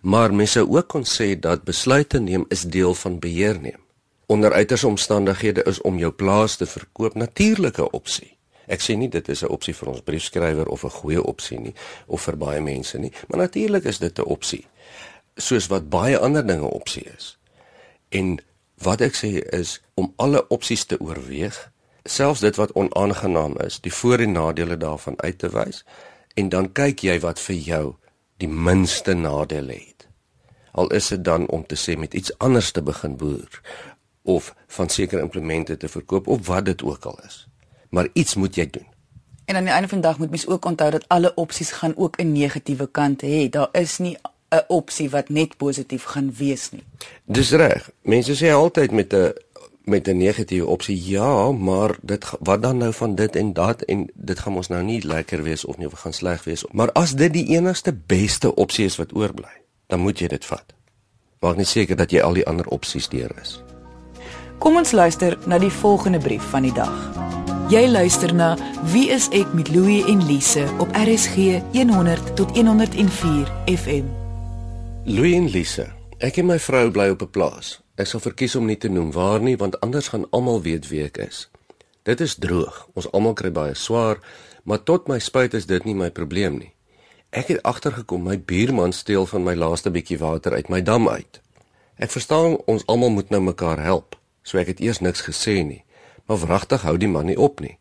Maar 0.03 0.35
mens 0.35 0.53
sou 0.59 0.67
ook 0.67 0.89
kon 0.89 1.05
sê 1.09 1.33
dat 1.39 1.65
besluite 1.65 2.21
neem 2.21 2.45
is 2.49 2.63
deel 2.63 2.95
van 2.95 3.19
beheer 3.19 3.61
neem. 3.61 3.81
Onder 4.27 4.53
uiters 4.53 4.85
omstandighede 4.85 5.63
is 5.63 5.81
om 5.81 5.99
jou 5.99 6.13
plaas 6.13 6.57
te 6.57 6.67
verkoop 6.67 7.15
natuurlike 7.15 7.91
opsie. 7.91 8.37
Ek 8.67 8.81
sê 8.81 8.95
nie 8.97 9.09
dit 9.09 9.29
is 9.29 9.43
'n 9.43 9.51
opsie 9.51 9.75
vir 9.75 9.89
ons 9.89 10.01
briefskrywer 10.01 10.69
of 10.69 10.85
'n 10.85 10.91
goeie 10.91 11.23
opsie 11.23 11.59
nie 11.61 11.75
of 12.07 12.23
vir 12.23 12.37
baie 12.37 12.61
mense 12.61 12.99
nie, 12.99 13.13
maar 13.29 13.39
natuurlik 13.39 13.85
is 13.85 13.99
dit 13.99 14.19
'n 14.19 14.25
opsie. 14.25 14.67
Soos 15.37 15.67
wat 15.67 15.91
baie 15.91 16.19
ander 16.19 16.47
dinge 16.47 16.71
opsie 16.71 17.05
is. 17.17 17.39
En 18.09 18.39
wat 18.83 19.01
ek 19.01 19.15
sê 19.15 19.43
is 19.53 19.81
om 19.95 20.13
alle 20.17 20.49
opsies 20.49 20.85
te 20.85 21.01
oorweeg 21.01 21.72
selfs 22.05 22.41
dit 22.41 22.57
wat 22.57 22.73
onaangenaam 22.73 23.57
is, 23.59 23.81
die 23.81 23.93
voor 23.93 24.19
en 24.19 24.33
nadele 24.33 24.77
daarvan 24.77 25.15
uit 25.23 25.39
te 25.39 25.49
wys 25.49 25.85
en 26.35 26.49
dan 26.49 26.73
kyk 26.73 27.05
jy 27.05 27.19
wat 27.21 27.41
vir 27.41 27.57
jou 27.57 27.85
die 28.37 28.49
minste 28.49 29.15
nadele 29.15 29.73
het. 29.73 30.09
Al 30.73 30.89
is 30.97 31.09
dit 31.13 31.25
dan 31.25 31.47
om 31.49 31.67
te 31.67 31.77
sê 31.77 31.99
met 31.99 32.15
iets 32.15 32.33
anders 32.39 32.71
te 32.73 32.83
begin 32.83 33.17
boer 33.17 33.61
of 34.23 34.55
van 34.67 34.89
sekere 34.89 35.21
implemente 35.21 35.77
te 35.77 35.89
verkoop 35.89 36.27
of 36.27 36.47
wat 36.47 36.65
dit 36.65 36.83
ook 36.83 37.05
al 37.05 37.19
is. 37.27 37.47
Maar 37.91 38.09
iets 38.13 38.35
moet 38.35 38.55
jy 38.55 38.71
doen. 38.71 38.87
En 39.45 39.57
aan 39.57 39.65
die 39.65 39.73
einde 39.73 39.89
van 39.89 40.01
die 40.01 40.09
dag 40.09 40.19
moet 40.19 40.31
mens 40.31 40.47
ook 40.47 40.65
onthou 40.65 40.91
dat 40.91 41.09
alle 41.09 41.35
opsies 41.35 41.73
gaan 41.73 41.97
ook 41.97 42.17
'n 42.17 42.33
negatiewe 42.33 42.87
kant 42.91 43.23
hê. 43.23 43.49
Daar 43.49 43.69
is 43.73 43.99
nie 43.99 44.17
'n 44.49 44.65
opsie 44.69 45.11
wat 45.11 45.29
net 45.29 45.57
positief 45.57 46.05
gaan 46.05 46.35
wees 46.37 46.71
nie. 46.71 46.85
Dis 47.25 47.51
reg. 47.51 47.91
Mense 48.03 48.35
sê 48.45 48.53
altyd 48.53 48.91
met 48.91 49.13
'n 49.13 49.33
met 49.85 50.09
'n 50.09 50.17
negatiewe 50.17 50.67
opsie 50.67 51.11
ja, 51.11 51.53
maar 51.53 51.97
dit 52.03 52.31
wat 52.41 52.63
dan 52.63 52.77
nou 52.77 52.93
van 52.93 53.15
dit 53.15 53.37
en 53.37 53.53
dat 53.53 53.83
en 53.83 54.11
dit 54.15 54.39
gaan 54.39 54.57
ons 54.57 54.69
nou 54.69 54.83
nie 54.83 55.07
lekker 55.07 55.43
wees 55.43 55.65
of 55.65 55.79
nie 55.79 55.87
of 55.87 56.01
gaan 56.01 56.13
sleg 56.13 56.45
wees. 56.45 56.65
Maar 56.71 56.93
as 56.93 57.15
dit 57.15 57.33
die 57.33 57.47
enigste 57.47 57.93
beste 58.07 58.55
opsie 58.55 58.85
is 58.85 58.97
wat 58.97 59.15
oorbly, 59.15 59.63
dan 59.87 60.01
moet 60.01 60.19
jy 60.19 60.27
dit 60.27 60.45
vat. 60.45 60.75
Maak 61.41 61.57
net 61.57 61.69
seker 61.69 61.97
dat 61.97 62.11
jy 62.11 62.21
al 62.21 62.33
die 62.33 62.47
ander 62.47 62.67
opsies 62.67 63.09
deur 63.09 63.31
is. 63.43 63.63
Kom 64.59 64.77
ons 64.77 64.93
luister 64.93 65.39
na 65.47 65.59
die 65.59 65.73
volgende 65.73 66.19
brief 66.19 66.43
van 66.43 66.63
die 66.63 66.73
dag. 66.73 67.11
Jy 67.69 67.89
luister 67.89 68.35
na 68.35 68.57
Wie 68.93 69.09
is 69.11 69.29
ek 69.29 69.53
met 69.53 69.69
Louie 69.69 70.05
en 70.07 70.27
Lise 70.27 70.69
op 70.79 70.89
RSG 70.93 71.59
100 71.73 72.37
tot 72.37 72.51
104 72.57 73.53
FM. 73.67 74.05
Louie 75.05 75.35
en 75.35 75.51
Lise, 75.51 75.89
ek 76.19 76.37
en 76.37 76.47
my 76.47 76.59
vrou 76.59 76.91
bly 76.91 77.09
op 77.09 77.23
'n 77.23 77.31
plaas. 77.31 77.82
Ek 78.01 78.09
sal 78.09 78.23
verkies 78.25 78.55
om 78.57 78.65
nie 78.67 78.79
te 78.81 78.89
noem 78.89 79.11
waar 79.13 79.43
nie 79.45 79.57
want 79.61 79.77
anders 79.85 80.09
gaan 80.13 80.25
almal 80.33 80.63
weet 80.65 80.89
wie 80.89 81.03
ek 81.05 81.19
is. 81.27 81.49
Dit 82.09 82.21
is 82.25 82.39
droog. 82.41 82.87
Ons 82.97 83.11
almal 83.13 83.35
kry 83.37 83.51
baie 83.53 83.75
swaar, 83.77 84.23
maar 84.65 84.81
tot 84.83 85.11
my 85.13 85.19
spyt 85.21 85.55
is 85.55 85.69
dit 85.69 85.85
nie 85.85 85.95
my 85.95 86.09
probleem 86.11 86.57
nie. 86.59 86.73
Ek 87.31 87.53
het 87.53 87.63
agtergekom 87.69 88.25
my 88.25 88.39
buurman 88.41 88.93
steel 88.97 89.29
van 89.29 89.45
my 89.45 89.55
laaste 89.55 89.93
bietjie 89.93 90.19
water 90.21 90.57
uit 90.57 90.73
my 90.73 90.81
dam 90.81 91.09
uit. 91.09 91.41
Ek 92.01 92.11
verstaan 92.11 92.57
ons 92.67 92.85
almal 92.89 93.13
moet 93.13 93.31
nou 93.31 93.43
mekaar 93.45 93.81
help. 93.85 94.17
So 94.43 94.59
ek 94.59 94.73
het 94.73 94.81
eers 94.81 95.01
niks 95.05 95.23
gesê 95.29 95.61
nie, 95.63 95.85
maar 96.27 96.41
wragtig 96.43 96.83
hou 96.89 96.97
die 96.99 97.13
man 97.13 97.29
nie 97.29 97.39
op 97.39 97.61
nie. 97.61 97.77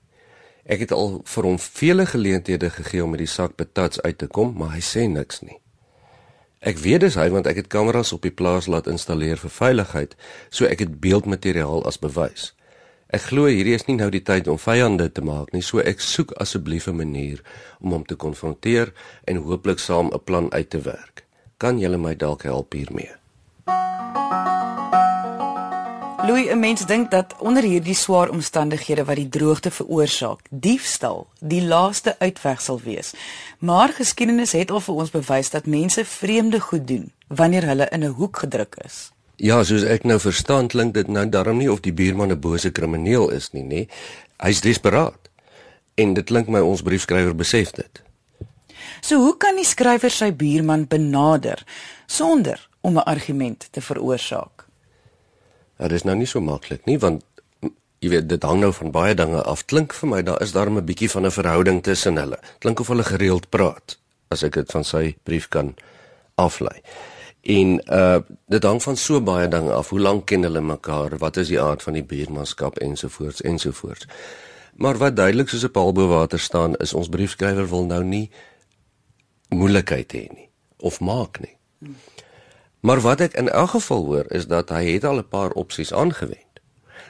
Ek 0.67 0.83
het 0.83 0.91
al 0.93 1.21
vir 1.25 1.47
hom 1.47 1.57
vele 1.59 2.05
geleenthede 2.05 2.69
gegee 2.69 3.03
om 3.03 3.15
met 3.15 3.23
die 3.23 3.31
sak 3.31 3.55
patats 3.57 4.01
uit 4.03 4.19
te 4.21 4.27
kom, 4.27 4.53
maar 4.59 4.75
hy 4.75 4.83
sê 4.85 5.07
niks 5.09 5.41
nie. 5.41 5.57
Ek 6.61 6.77
weet 6.77 7.01
dis 7.01 7.15
hy 7.17 7.23
want 7.33 7.47
ek 7.49 7.57
het 7.57 7.69
kameras 7.73 8.11
op 8.13 8.21
die 8.21 8.33
plaas 8.37 8.67
laat 8.69 8.85
installeer 8.85 9.39
vir 9.41 9.49
veiligheid, 9.49 10.11
so 10.53 10.67
ek 10.69 10.83
het 10.83 10.99
beeldmateriaal 11.01 11.81
as 11.89 11.97
bewys. 11.97 12.51
Ek 13.09 13.25
glo 13.31 13.47
hierdie 13.49 13.73
is 13.73 13.87
nie 13.87 13.97
nou 13.97 14.11
die 14.13 14.21
tyd 14.21 14.45
om 14.47 14.61
vyande 14.61 15.07
te 15.09 15.23
maak 15.25 15.49
nie, 15.55 15.63
so 15.65 15.81
ek 15.81 16.05
soek 16.05 16.35
asseblief 16.37 16.85
'n 16.87 17.01
manier 17.01 17.41
om 17.81 17.97
hom 17.97 18.05
te 18.05 18.15
konfronteer 18.15 18.93
en 19.25 19.41
hooplik 19.41 19.79
saam 19.79 20.13
'n 20.13 20.21
plan 20.23 20.53
uit 20.53 20.69
te 20.69 20.81
werk. 20.81 21.25
Kan 21.57 21.79
julle 21.79 21.97
my 21.97 22.15
dalk 22.15 22.43
help 22.43 22.73
hiermee? 22.73 23.09
Louis, 26.27 26.49
'n 26.49 26.59
mens 26.59 26.85
dink 26.85 27.11
dat 27.11 27.35
onder 27.39 27.63
hierdie 27.63 27.95
swaar 27.95 28.29
omstandighede 28.29 29.03
wat 29.03 29.15
die 29.15 29.29
droogte 29.29 29.71
veroorsaak, 29.71 30.39
diefstal 30.49 31.27
die 31.39 31.61
laaste 31.61 32.15
uitweg 32.19 32.61
sal 32.61 32.79
wees. 32.83 33.13
Maar 33.59 33.89
geskiedenis 33.89 34.51
het 34.51 34.71
al 34.71 34.79
vir 34.79 34.95
ons 34.95 35.09
bewys 35.09 35.49
dat 35.49 35.65
mense 35.65 36.05
vreemde 36.05 36.59
goed 36.59 36.87
doen 36.87 37.11
wanneer 37.27 37.65
hulle 37.65 37.87
in 37.89 38.03
'n 38.03 38.13
hoek 38.13 38.37
gedruk 38.37 38.75
is. 38.85 39.11
Ja, 39.35 39.63
soos 39.63 39.83
ek 39.83 40.03
nou 40.03 40.19
verstaan, 40.19 40.67
klink 40.67 40.93
dit 40.93 41.07
nou 41.07 41.29
darm 41.29 41.57
nie 41.57 41.71
of 41.71 41.79
die 41.79 41.93
buurman 41.93 42.31
'n 42.31 42.39
bose 42.39 42.71
krimineel 42.71 43.29
is 43.29 43.51
nie, 43.51 43.63
nê? 43.63 43.87
Hy's 44.37 44.61
desperaat. 44.61 45.29
En 45.93 46.13
dit 46.13 46.25
klink 46.25 46.47
my 46.47 46.59
ons 46.59 46.81
briefskrywer 46.81 47.35
besef 47.35 47.71
dit. 47.71 48.01
So 49.01 49.15
hoe 49.15 49.37
kan 49.37 49.55
die 49.55 49.65
skrywer 49.65 50.11
sy 50.11 50.31
buurman 50.33 50.87
benader 50.87 51.63
sonder 52.05 52.69
om 52.81 52.97
'n 52.97 53.03
argument 53.03 53.67
te 53.71 53.81
veroorsaak? 53.81 54.60
Dit 55.81 55.91
is 55.97 56.05
nou 56.05 56.15
nie 56.15 56.29
so 56.29 56.41
maklik 56.41 56.85
nie 56.85 56.97
want 57.01 57.25
jy 58.01 58.09
weet 58.09 58.27
dit 58.29 58.43
hang 58.43 58.59
nou 58.61 58.71
van 58.73 58.91
baie 58.93 59.15
dinge 59.17 59.41
af. 59.45 59.65
Klink 59.69 59.93
vir 59.93 60.09
my 60.09 60.21
daar 60.25 60.41
is 60.41 60.53
daar 60.53 60.69
'n 60.69 60.85
bietjie 60.85 61.09
van 61.09 61.25
'n 61.25 61.31
verhouding 61.31 61.83
tussen 61.83 62.17
hulle. 62.17 62.39
Klink 62.59 62.79
of 62.79 62.87
hulle 62.87 63.03
gereeld 63.03 63.49
praat 63.49 63.97
as 64.29 64.43
ek 64.43 64.53
dit 64.53 64.71
van 64.71 64.83
sy 64.83 65.15
brief 65.23 65.47
kan 65.47 65.75
aflei. 66.35 66.81
En 67.41 67.81
uh 67.89 68.19
dit 68.47 68.63
hang 68.63 68.81
van 68.83 68.97
so 68.97 69.21
baie 69.21 69.47
dinge 69.47 69.73
af. 69.73 69.89
Hoe 69.89 69.99
lank 69.99 70.25
ken 70.25 70.43
hulle 70.43 70.61
mekaar? 70.61 71.17
Wat 71.17 71.37
is 71.37 71.47
die 71.47 71.61
aard 71.61 71.83
van 71.83 71.93
die 71.93 72.03
buurmanskap 72.03 72.77
ensovoorts 72.77 73.41
ensovoorts. 73.41 74.07
Maar 74.75 74.97
wat 74.97 75.15
duidelik 75.15 75.49
soos 75.49 75.63
'n 75.63 75.71
paal 75.71 75.91
bo 75.91 76.07
water 76.07 76.39
staan 76.39 76.75
is 76.75 76.93
ons 76.93 77.09
briefskrywer 77.09 77.69
wil 77.69 77.85
nou 77.85 78.03
nie 78.03 78.31
moeilikheid 79.49 80.13
hê 80.13 80.27
nie 80.33 80.49
of 80.77 80.99
maak 80.99 81.39
nie. 81.39 81.57
Maar 82.81 83.01
wat 83.01 83.21
ek 83.21 83.33
in 83.37 83.49
elk 83.49 83.69
geval 83.69 84.05
hoor 84.05 84.25
is 84.33 84.47
dat 84.47 84.69
hy 84.69 84.85
het 84.93 85.03
al 85.03 85.21
'n 85.21 85.27
paar 85.27 85.51
opsies 85.51 85.93
aangewend. 85.93 86.61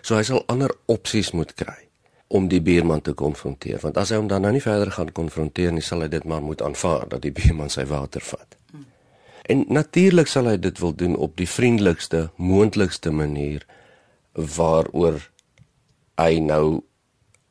So 0.02 0.16
hy 0.16 0.24
sal 0.24 0.44
ander 0.46 0.76
opsies 0.86 1.32
moet 1.32 1.54
kry 1.54 1.88
om 2.28 2.48
die 2.48 2.62
buurman 2.62 3.02
te 3.02 3.14
konfronteer, 3.14 3.80
want 3.80 3.98
as 3.98 4.10
hy 4.10 4.16
hom 4.16 4.28
dan 4.28 4.42
nou 4.42 4.52
nie 4.52 4.62
verder 4.62 4.92
gaan 4.92 5.12
konfronteer 5.12 5.72
nie, 5.72 5.82
sal 5.82 6.02
hy 6.02 6.08
dit 6.08 6.24
maar 6.24 6.42
moet 6.42 6.62
aanvaar 6.62 7.10
dat 7.10 7.22
die 7.22 7.32
buurman 7.32 7.70
sy 7.70 7.86
water 7.86 8.22
vat. 8.22 8.56
En 9.42 9.66
natuurlik 9.68 10.28
sal 10.28 10.46
hy 10.46 10.58
dit 10.58 10.80
wil 10.80 10.96
doen 10.96 11.16
op 11.16 11.36
die 11.38 11.50
vriendelikste, 11.50 12.30
moontlikste 12.36 13.12
manier 13.12 13.66
waaroor 14.32 15.30
hy 16.16 16.40
nou 16.40 16.84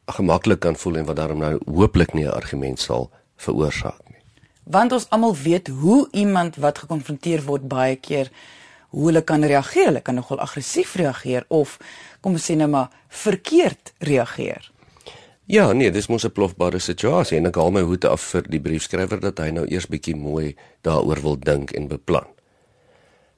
gemaklik 0.06 0.60
kan 0.60 0.76
voel 0.76 0.96
en 0.96 1.04
wat 1.04 1.16
daarom 1.16 1.38
nou 1.38 1.58
hooplik 1.66 2.14
nie 2.14 2.24
'n 2.24 2.32
argument 2.32 2.80
sal 2.80 3.10
veroorsaak 3.36 4.09
want 4.64 4.92
ons 4.92 5.06
almal 5.10 5.36
weet 5.36 5.68
hoe 5.68 6.08
iemand 6.12 6.56
wat 6.56 6.78
gekonfronteer 6.78 7.44
word 7.44 7.68
baie 7.68 7.96
keer 7.96 8.30
hoe 8.90 9.06
hulle 9.06 9.22
kan 9.22 9.44
reageer. 9.44 9.86
Hulle 9.86 10.00
kan 10.00 10.14
nogal 10.14 10.40
aggressief 10.42 10.94
reageer 10.94 11.44
of 11.48 11.78
kom 12.20 12.36
ons 12.36 12.50
sê 12.50 12.56
nou 12.58 12.68
maar 12.70 12.90
verkeerd 13.08 13.94
reageer. 13.98 14.70
Ja, 15.50 15.72
nee, 15.72 15.90
dis 15.90 16.06
mos 16.06 16.24
'n 16.24 16.32
plofbare 16.32 16.78
situasie 16.78 17.38
en 17.38 17.46
ek 17.46 17.56
haal 17.56 17.70
my 17.70 17.80
hoed 17.80 18.04
af 18.04 18.20
vir 18.20 18.42
die 18.42 18.60
briefskrywer 18.60 19.20
dat 19.20 19.38
hy 19.38 19.50
nou 19.50 19.66
eers 19.66 19.86
bietjie 19.86 20.14
mooi 20.16 20.54
daaroor 20.82 21.22
wil 21.22 21.38
dink 21.38 21.72
en 21.72 21.88
beplan. 21.88 22.26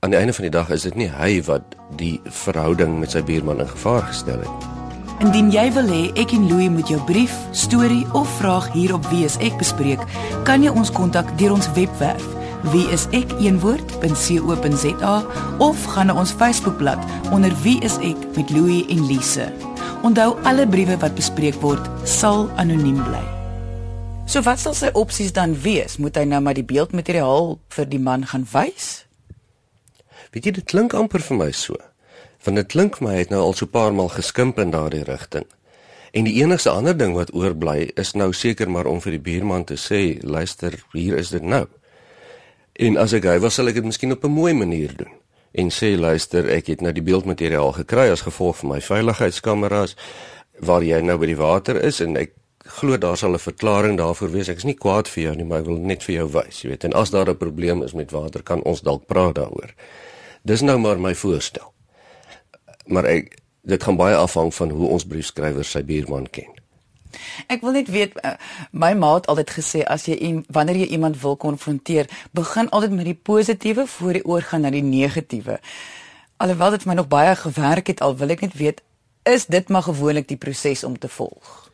Aan 0.01 0.11
die 0.11 0.19
einde 0.19 0.33
van 0.33 0.43
die 0.43 0.51
dag 0.51 0.71
is 0.71 0.83
dit 0.83 0.95
nie 0.95 1.09
hy 1.09 1.43
wat 1.43 1.77
die 1.97 2.21
verhouding 2.25 2.99
met 2.99 3.11
sy 3.11 3.23
buurman 3.23 3.61
in 3.61 3.69
gevaar 3.69 4.03
gestel 4.03 4.41
het 4.41 4.61
nie. 4.61 4.72
Indien 5.23 5.53
jy 5.55 5.69
wil 5.77 5.87
hê 5.87 6.03
ek 6.19 6.33
en 6.35 6.49
Louie 6.51 6.67
moet 6.67 6.89
jou 6.91 6.99
brief, 7.07 7.31
storie 7.55 8.03
of 8.19 8.27
vraag 8.41 8.73
hier 8.75 8.91
op 8.97 9.05
Wie 9.13 9.23
is 9.23 9.37
ek 9.39 9.55
bespreek, 9.61 10.03
kan 10.49 10.67
jy 10.67 10.71
ons 10.75 10.91
kontak 10.91 11.29
deur 11.39 11.55
ons 11.55 11.69
webwerf 11.77 12.25
wieisek.co.za 12.73 14.07
of 15.63 15.85
gaan 15.95 16.07
na 16.11 16.15
ons 16.19 16.33
Facebookblad 16.35 16.99
onder 17.35 17.55
Wie 17.63 17.79
is 17.87 17.97
ek 18.03 18.19
met 18.37 18.51
Louie 18.51 18.87
en 18.91 19.07
Lise. 19.07 19.47
Onthou 20.03 20.35
alle 20.47 20.67
briewe 20.67 20.99
wat 20.99 21.15
bespreek 21.15 21.55
word 21.63 21.87
sal 22.03 22.51
anoniem 22.59 22.99
bly. 23.07 23.23
So 24.27 24.43
wat 24.47 24.59
sal 24.63 24.75
sy 24.75 24.91
opsies 24.99 25.33
dan 25.35 25.55
wees? 25.63 25.99
Moet 26.03 26.17
hy 26.19 26.25
nou 26.31 26.41
maar 26.43 26.59
die 26.59 26.67
beeldmateriaal 26.67 27.59
vir 27.75 27.87
die 27.87 28.03
man 28.03 28.27
gaan 28.27 28.47
wys? 28.55 29.07
Weet 30.35 30.45
jy 30.51 30.53
dit 30.59 30.67
klink 30.67 30.95
amper 30.99 31.23
vir 31.23 31.37
my 31.39 31.51
so. 31.55 31.79
Want 32.43 32.57
dit 32.57 32.67
klink 32.67 33.01
my 33.01 33.15
het 33.15 33.31
nou 33.31 33.41
al 33.41 33.53
so 33.55 33.67
'n 33.67 33.71
paar 33.71 33.95
maal 33.95 34.09
geskimp 34.09 34.59
in 34.59 34.71
daardie 34.71 35.05
rigting. 35.05 35.47
En 36.13 36.25
die 36.25 36.43
enigste 36.43 36.71
ander 36.71 36.97
ding 36.97 37.15
wat 37.15 37.33
oorbly 37.35 37.91
is 37.95 38.13
nou 38.13 38.33
seker 38.33 38.71
maar 38.71 38.87
om 38.87 39.01
vir 39.01 39.11
die 39.11 39.21
buurman 39.21 39.65
te 39.65 39.77
sê, 39.81 40.19
luister, 40.23 40.75
hier 40.93 41.17
is 41.17 41.29
dit 41.29 41.43
nou. 41.43 41.67
En 42.73 42.97
as 42.97 43.13
ek 43.13 43.25
hy 43.25 43.39
was, 43.39 43.55
sal 43.55 43.69
ek 43.69 43.75
dit 43.75 43.85
miskien 43.85 44.13
op 44.13 44.25
'n 44.25 44.31
mooi 44.31 44.53
manier 44.53 44.97
doen. 44.97 45.13
En 45.53 45.71
sê, 45.71 45.97
luister, 45.99 46.49
ek 46.49 46.67
het 46.67 46.81
nou 46.81 46.93
die 46.93 47.03
beeldmateriaal 47.03 47.73
gekry 47.73 48.11
as 48.11 48.21
gevolg 48.21 48.57
van 48.57 48.69
my 48.69 48.81
veiligheidskameras 48.81 49.97
waar 50.59 50.83
jy 50.83 51.01
nou 51.01 51.19
by 51.19 51.27
die 51.27 51.37
water 51.37 51.85
is 51.85 52.01
en 52.01 52.17
ek 52.17 52.33
glo 52.59 52.99
daar 52.99 53.17
sal 53.17 53.33
'n 53.33 53.39
verklaring 53.39 53.99
daarvoor 53.99 54.31
wees. 54.31 54.49
Ek 54.49 54.57
is 54.57 54.65
nie 54.65 54.75
kwaad 54.75 55.09
vir 55.09 55.23
jou 55.23 55.37
nie, 55.37 55.45
maar 55.45 55.59
ek 55.61 55.67
wil 55.67 55.79
net 55.79 56.03
vir 56.03 56.15
jou 56.15 56.29
wys, 56.29 56.63
jy 56.63 56.69
weet. 56.69 56.85
En 56.85 56.93
as 56.93 57.11
daar 57.11 57.29
'n 57.29 57.37
probleem 57.37 57.83
is 57.83 57.93
met 57.93 58.11
water, 58.11 58.43
kan 58.43 58.63
ons 58.63 58.81
dalk 58.81 59.07
praat 59.07 59.35
daaroor. 59.35 59.75
Dis 60.45 60.61
nou 60.61 60.79
maar 60.79 60.99
my 60.99 61.15
voorstel 61.15 61.73
maar 62.87 63.05
ek 63.05 63.39
dit 63.63 63.83
gaan 63.83 63.97
baie 63.97 64.17
afhang 64.17 64.55
van 64.55 64.71
hoe 64.71 64.89
ons 64.89 65.07
briefskrywer 65.07 65.65
sy 65.65 65.85
buurman 65.87 66.27
ken. 66.31 66.51
Ek 67.53 67.61
wil 67.61 67.77
net 67.77 67.91
weet 67.93 68.17
uh, 68.25 68.35
my 68.73 68.93
ma 68.99 69.15
het 69.15 69.29
altyd 69.31 69.51
gesê 69.55 69.83
as 69.85 70.07
jy 70.09 70.43
wanneer 70.49 70.83
jy 70.83 70.89
iemand 70.97 71.21
wil 71.23 71.37
konfronteer, 71.37 72.09
begin 72.33 72.71
altyd 72.71 72.97
met 72.97 73.11
die 73.11 73.19
positiewe 73.19 73.87
voor 73.87 74.19
jy 74.19 74.23
oorgaan 74.25 74.65
na 74.67 74.73
die 74.75 74.85
negatiewe. 74.85 75.61
Alhoewel 76.43 76.71
dit 76.71 76.87
my 76.89 76.97
nog 76.99 77.09
baie 77.13 77.37
gewerk 77.37 77.93
het, 77.93 78.01
al 78.01 78.17
wil 78.17 78.35
ek 78.35 78.47
net 78.49 78.57
weet 78.59 78.83
is 79.23 79.47
dit 79.47 79.69
maar 79.69 79.83
gewoonlik 79.87 80.27
die 80.29 80.41
proses 80.41 80.83
om 80.85 80.99
te 80.99 81.09
volg. 81.09 81.71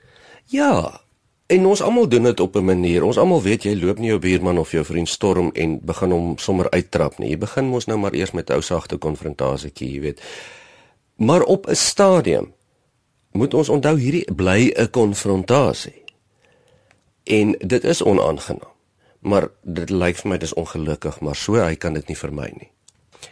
Ja, 0.52 1.00
en 1.48 1.66
ons 1.66 1.80
almal 1.80 2.08
doen 2.08 2.28
dit 2.28 2.40
op 2.40 2.56
'n 2.56 2.64
manier. 2.64 3.04
Ons 3.04 3.18
almal 3.18 3.42
weet 3.42 3.62
jy 3.62 3.74
loop 3.76 3.98
nie 3.98 4.08
jou 4.08 4.18
buurman 4.18 4.58
of 4.58 4.70
jou 4.70 4.84
vriend 4.84 5.08
storm 5.08 5.50
en 5.54 5.80
begin 5.80 6.10
hom 6.10 6.38
sommer 6.38 6.70
uittrap 6.70 7.18
nie. 7.18 7.30
Jy 7.30 7.38
begin 7.38 7.64
mos 7.64 7.86
nou 7.86 7.98
maar 7.98 8.12
eers 8.12 8.30
met 8.30 8.50
ou 8.50 8.60
sagte 8.60 8.96
konfrontasietjie, 8.96 9.92
jy 9.92 10.00
weet. 10.00 10.20
Maar 11.18 11.42
op 11.42 11.66
'n 11.66 11.74
stadium 11.74 12.54
moet 13.30 13.54
ons 13.54 13.68
onthou 13.68 13.98
hierdie 13.98 14.34
bly 14.34 14.72
'n 14.74 14.90
konfrontasie. 14.90 16.02
En 17.24 17.52
dit 17.58 17.84
is 17.84 18.02
onaangenaam. 18.02 18.72
Maar 19.18 19.48
dit 19.62 19.90
lyk 19.90 20.16
vir 20.16 20.30
my 20.30 20.38
dis 20.38 20.54
ongelukkig, 20.54 21.20
maar 21.20 21.36
so 21.36 21.54
hy 21.54 21.76
kan 21.76 21.92
dit 21.92 22.06
nie 22.06 22.16
vermy 22.16 22.52
nie. 22.56 22.70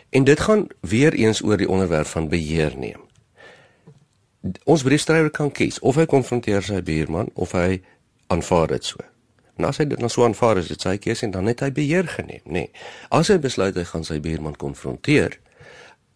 En 0.08 0.24
dit 0.24 0.40
gaan 0.40 0.66
weer 0.80 1.12
eens 1.12 1.42
oor 1.42 1.56
die 1.56 1.68
onderwerp 1.68 2.06
van 2.06 2.28
beheer 2.28 2.72
neem. 2.78 3.00
Ons 4.64 4.82
briefskrywer 4.82 5.30
kan 5.30 5.52
kies 5.52 5.78
of 5.78 5.94
hy 5.94 6.06
konfronteer 6.06 6.62
sy 6.62 6.82
buurman 6.82 7.30
of 7.34 7.52
hy 7.52 7.82
aanvaar 8.26 8.66
dit 8.66 8.84
so. 8.84 8.96
En 9.56 9.64
as 9.64 9.76
hy 9.76 9.84
dit 9.84 10.00
dan 10.00 10.10
so 10.10 10.24
aanvaar, 10.24 10.58
is 10.60 10.68
dit 10.68 10.80
sy 10.80 10.96
keuse 10.96 11.24
en 11.24 11.30
dan 11.30 11.46
het 11.46 11.60
hy 11.60 11.72
beheer 11.72 12.08
geneem, 12.08 12.42
nê. 12.44 12.52
Nee. 12.52 12.70
As 13.08 13.28
hy 13.28 13.38
besluit 13.38 13.74
hy 13.74 13.84
gaan 13.84 14.04
sy 14.04 14.20
buurman 14.20 14.56
konfronteer, 14.56 15.38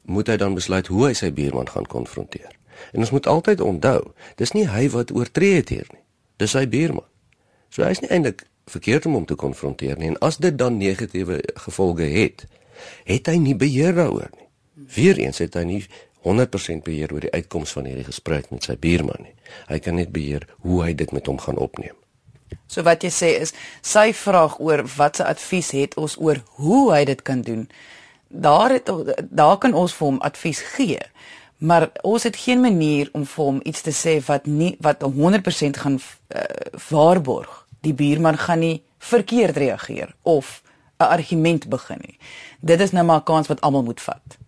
moet 0.03 0.29
hy 0.29 0.37
dan 0.41 0.55
besluit 0.55 0.87
hoe 0.87 1.07
hy 1.07 1.15
sy 1.15 1.31
buurman 1.35 1.69
gaan 1.69 1.87
konfronteer. 1.87 2.53
En 2.93 3.05
ons 3.05 3.11
moet 3.11 3.27
altyd 3.27 3.61
onthou, 3.61 4.13
dis 4.41 4.53
nie 4.57 4.67
hy 4.69 4.89
wat 4.95 5.13
oortree 5.13 5.61
het 5.61 5.69
hier 5.69 5.89
nie. 5.93 6.03
Dis 6.41 6.55
sy 6.57 6.65
buurman. 6.71 7.07
So 7.71 7.85
hy 7.85 7.93
is 7.95 8.03
nie 8.03 8.11
eintlik 8.11 8.47
verkeerd 8.71 9.07
om 9.07 9.19
hom 9.19 9.27
te 9.29 9.37
konfronteer 9.39 9.99
nie. 9.99 10.13
En 10.15 10.19
as 10.25 10.41
dit 10.43 10.57
dan 10.59 10.79
negatiewe 10.81 11.41
gevolge 11.67 12.09
het, 12.11 12.47
het 13.05 13.29
hy 13.29 13.37
nie 13.39 13.57
beheer 13.59 13.95
daaroor 13.99 14.31
nie. 14.37 14.49
Weereens 14.95 15.39
het 15.43 15.59
hy 15.59 15.67
nie 15.69 15.81
100% 16.27 16.85
beheer 16.85 17.13
oor 17.13 17.25
die 17.25 17.33
uitkoms 17.33 17.73
van 17.77 17.89
hierdie 17.89 18.09
gesprek 18.09 18.51
met 18.53 18.67
sy 18.67 18.77
buurman 18.81 19.25
nie. 19.25 19.35
Hy 19.69 19.79
kan 19.85 19.97
net 20.01 20.13
beheer 20.13 20.47
hoe 20.65 20.83
hy 20.85 20.93
dit 20.97 21.13
met 21.17 21.29
hom 21.31 21.41
gaan 21.41 21.61
opneem. 21.61 21.97
So 22.71 22.83
wat 22.87 23.05
jy 23.07 23.11
sê 23.15 23.31
is 23.43 23.55
sy 23.87 24.11
vraag 24.17 24.59
oor 24.63 24.85
wat 24.97 25.21
se 25.21 25.27
advies 25.27 25.71
het 25.77 25.97
ons 26.01 26.17
oor 26.19 26.43
hoe 26.59 26.91
hy 26.93 27.05
dit 27.09 27.23
kan 27.27 27.43
doen 27.47 27.69
daar 28.31 28.71
het 28.71 28.91
daar 29.31 29.59
kan 29.59 29.75
ons 29.75 29.95
vir 29.95 30.07
hom 30.07 30.21
advies 30.21 30.61
gee. 30.61 30.99
Maar 31.59 31.91
ons 32.03 32.23
het 32.23 32.37
geen 32.37 32.61
manier 32.61 33.09
om 33.13 33.27
vir 33.27 33.45
hom 33.45 33.61
iets 33.63 33.83
te 33.85 33.93
sê 33.93 34.17
wat 34.25 34.47
nie 34.47 34.77
wat 34.81 35.03
100% 35.03 35.81
gaan 35.83 35.99
uh, 36.01 36.43
waarborg. 36.89 37.67
Die 37.81 37.95
buurman 37.95 38.39
gaan 38.39 38.59
nie 38.59 38.83
verkeerd 38.99 39.57
reageer 39.57 40.15
of 40.23 40.63
'n 40.99 41.03
argument 41.05 41.69
begin 41.69 41.99
nie. 42.01 42.19
Dit 42.61 42.81
is 42.81 42.91
nou 42.91 43.05
maar 43.05 43.21
'n 43.21 43.23
kans 43.25 43.49
wat 43.49 43.61
almal 43.61 43.83
moet 43.83 44.01
vat. 44.01 44.39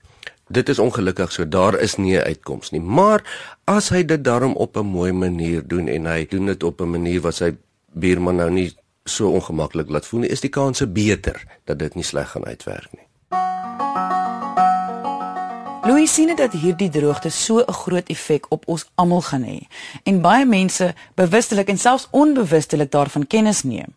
Dit 0.48 0.68
is 0.68 0.78
ongelukkig 0.78 1.32
so 1.32 1.48
daar 1.48 1.80
is 1.80 1.96
nie 1.96 2.16
'n 2.16 2.24
uitkoms 2.24 2.70
nie. 2.70 2.80
Maar 2.80 3.20
as 3.64 3.88
hy 3.88 4.04
dit 4.04 4.24
daarom 4.24 4.54
op 4.54 4.76
'n 4.76 4.86
mooi 4.86 5.12
manier 5.12 5.66
doen 5.66 5.88
en 5.88 6.06
hy 6.06 6.26
doen 6.26 6.46
dit 6.46 6.62
op 6.62 6.80
'n 6.80 6.90
manier 6.90 7.20
wat 7.20 7.34
sy 7.34 7.56
buurman 7.92 8.36
nou 8.36 8.50
nie 8.50 8.76
so 9.04 9.30
ongemaklik 9.30 9.88
laat 9.88 10.06
voel 10.06 10.20
nie, 10.20 10.28
is 10.28 10.40
die 10.40 10.50
kanse 10.50 10.86
beter 10.86 11.44
dat 11.64 11.78
dit 11.78 11.94
nie 11.94 12.04
sleg 12.04 12.30
gaan 12.30 12.44
uitwerk 12.44 12.88
nie. 12.92 13.06
Louis 15.82 16.14
sien 16.14 16.36
dat 16.36 16.52
hierdie 16.52 16.88
droogte 16.88 17.30
so 17.30 17.58
'n 17.58 17.72
groot 17.72 18.08
effek 18.08 18.46
op 18.48 18.68
ons 18.68 18.90
almal 18.94 19.22
gaan 19.22 19.42
hê 19.42 19.58
en 20.02 20.20
baie 20.20 20.46
mense 20.46 20.94
bewustelik 21.14 21.68
en 21.68 21.78
selfs 21.78 22.08
onbewustelik 22.10 22.90
daarvan 22.90 23.26
kennis 23.26 23.62
neem. 23.62 23.94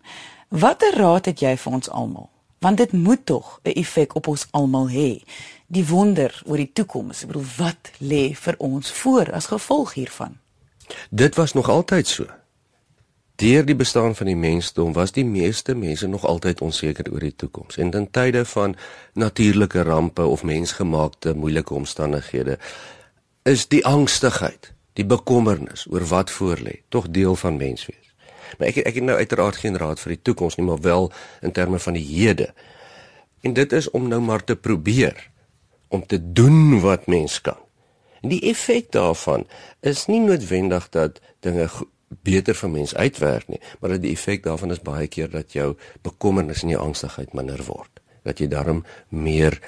Watter 0.48 0.98
raad 0.98 1.26
het 1.26 1.40
jy 1.40 1.58
vir 1.58 1.74
ons 1.74 1.90
almal? 1.90 2.30
Want 2.60 2.78
dit 2.78 2.92
moet 2.92 3.26
tog 3.26 3.60
'n 3.64 3.70
effek 3.70 4.16
op 4.16 4.28
ons 4.28 4.48
almal 4.52 4.90
hê. 4.90 5.24
Die 5.68 5.88
wonder 5.88 6.42
oor 6.46 6.58
die 6.58 6.72
toekoms, 6.74 7.22
ek 7.22 7.28
bedoel 7.28 7.48
wat 7.58 7.92
lê 8.00 8.34
vir 8.36 8.56
ons 8.58 8.92
voor 8.92 9.32
as 9.34 9.46
gevolg 9.46 9.94
hiervan? 9.94 10.38
Dit 11.10 11.36
was 11.36 11.54
nog 11.54 11.70
altyd 11.70 12.08
so. 12.08 12.26
Deur 13.36 13.66
die 13.66 13.76
bestaan 13.76 14.16
van 14.16 14.30
die 14.30 14.36
mensdom 14.36 14.94
was 14.94 15.12
die 15.12 15.26
meeste 15.26 15.76
mense 15.76 16.08
nog 16.08 16.26
altyd 16.26 16.62
onseker 16.62 17.12
oor 17.12 17.20
die 17.20 17.36
toekoms. 17.36 17.78
En 17.78 17.92
in 17.92 18.08
tye 18.12 18.46
van 18.46 18.76
natuurlike 19.14 19.84
rampe 19.84 20.26
of 20.26 20.44
mensgemaakte 20.44 21.34
moeilike 21.36 21.74
omstandighede 21.74 22.58
is 23.44 23.68
die 23.68 23.84
angstigheid, 23.86 24.72
die 24.94 25.06
bekommernis 25.06 25.86
oor 25.92 26.08
wat 26.08 26.32
voorlê, 26.32 26.80
tog 26.90 27.10
deel 27.10 27.36
van 27.36 27.58
menswees. 27.58 28.14
Maar 28.58 28.72
ek 28.72 28.80
ek 28.88 29.02
het 29.02 29.04
nou 29.04 29.18
uiteraard 29.18 29.60
geen 29.60 29.78
raad 29.78 30.00
vir 30.00 30.16
die 30.16 30.22
toekoms 30.22 30.56
nie, 30.56 30.66
maar 30.66 30.82
wel 30.82 31.12
in 31.42 31.52
terme 31.52 31.80
van 31.80 31.94
die 32.00 32.06
hede. 32.06 32.54
En 33.44 33.54
dit 33.54 33.74
is 33.74 33.90
om 33.92 34.08
nou 34.08 34.22
maar 34.22 34.44
te 34.44 34.56
probeer 34.56 35.30
om 35.88 36.06
te 36.06 36.32
doen 36.32 36.80
wat 36.82 37.06
mens 37.08 37.42
kan. 37.42 37.60
En 38.22 38.32
die 38.32 38.42
effek 38.50 38.92
daarvan 38.92 39.46
is 39.86 40.06
nie 40.10 40.20
noodwendig 40.24 40.90
dat 40.90 41.20
dinge 41.46 41.68
beter 42.08 42.56
vir 42.56 42.70
mens 42.70 42.96
uitwerk 42.96 43.48
nie, 43.48 43.62
maar 43.80 43.96
dat 43.96 44.02
die 44.02 44.12
effek 44.12 44.44
daarvan 44.44 44.72
is 44.72 44.84
baie 44.84 45.08
keer 45.08 45.30
dat 45.30 45.54
jou 45.54 45.74
bekommernis 46.02 46.64
en 46.64 46.70
jou 46.76 46.82
angstigheid 46.82 47.34
minder 47.34 47.64
word, 47.68 48.02
dat 48.24 48.40
jy 48.40 48.48
daarom 48.48 48.86
meer 49.10 49.60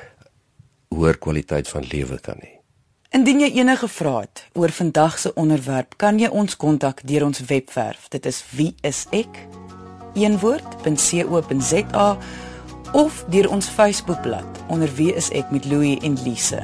hoër 0.93 1.17
kwaliteit 1.17 1.67
van 1.67 1.85
lewe 1.91 2.19
kan 2.19 2.39
hê. 2.41 2.53
Indien 3.15 3.39
jy 3.39 3.51
enige 3.61 3.87
vrae 3.87 4.25
het 4.25 4.43
oor 4.53 4.71
vandag 4.71 5.19
se 5.19 5.33
onderwerp, 5.33 5.95
kan 5.97 6.19
jy 6.19 6.27
ons 6.27 6.57
kontak 6.59 7.01
deur 7.07 7.23
ons 7.25 7.39
webwerf. 7.47 8.09
Dit 8.11 8.25
is 8.25 8.43
wie 8.51 8.75
is 8.83 9.05
ek? 9.15 9.47
eenwoord.co.za 10.17 12.07
of 12.93 13.25
deur 13.29 13.49
ons 13.49 13.69
Facebookblad 13.69 14.63
onder 14.67 14.91
wie 14.95 15.13
is 15.13 15.29
ek 15.31 15.51
met 15.51 15.65
Louie 15.65 15.99
en 16.01 16.17
Lise. 16.23 16.63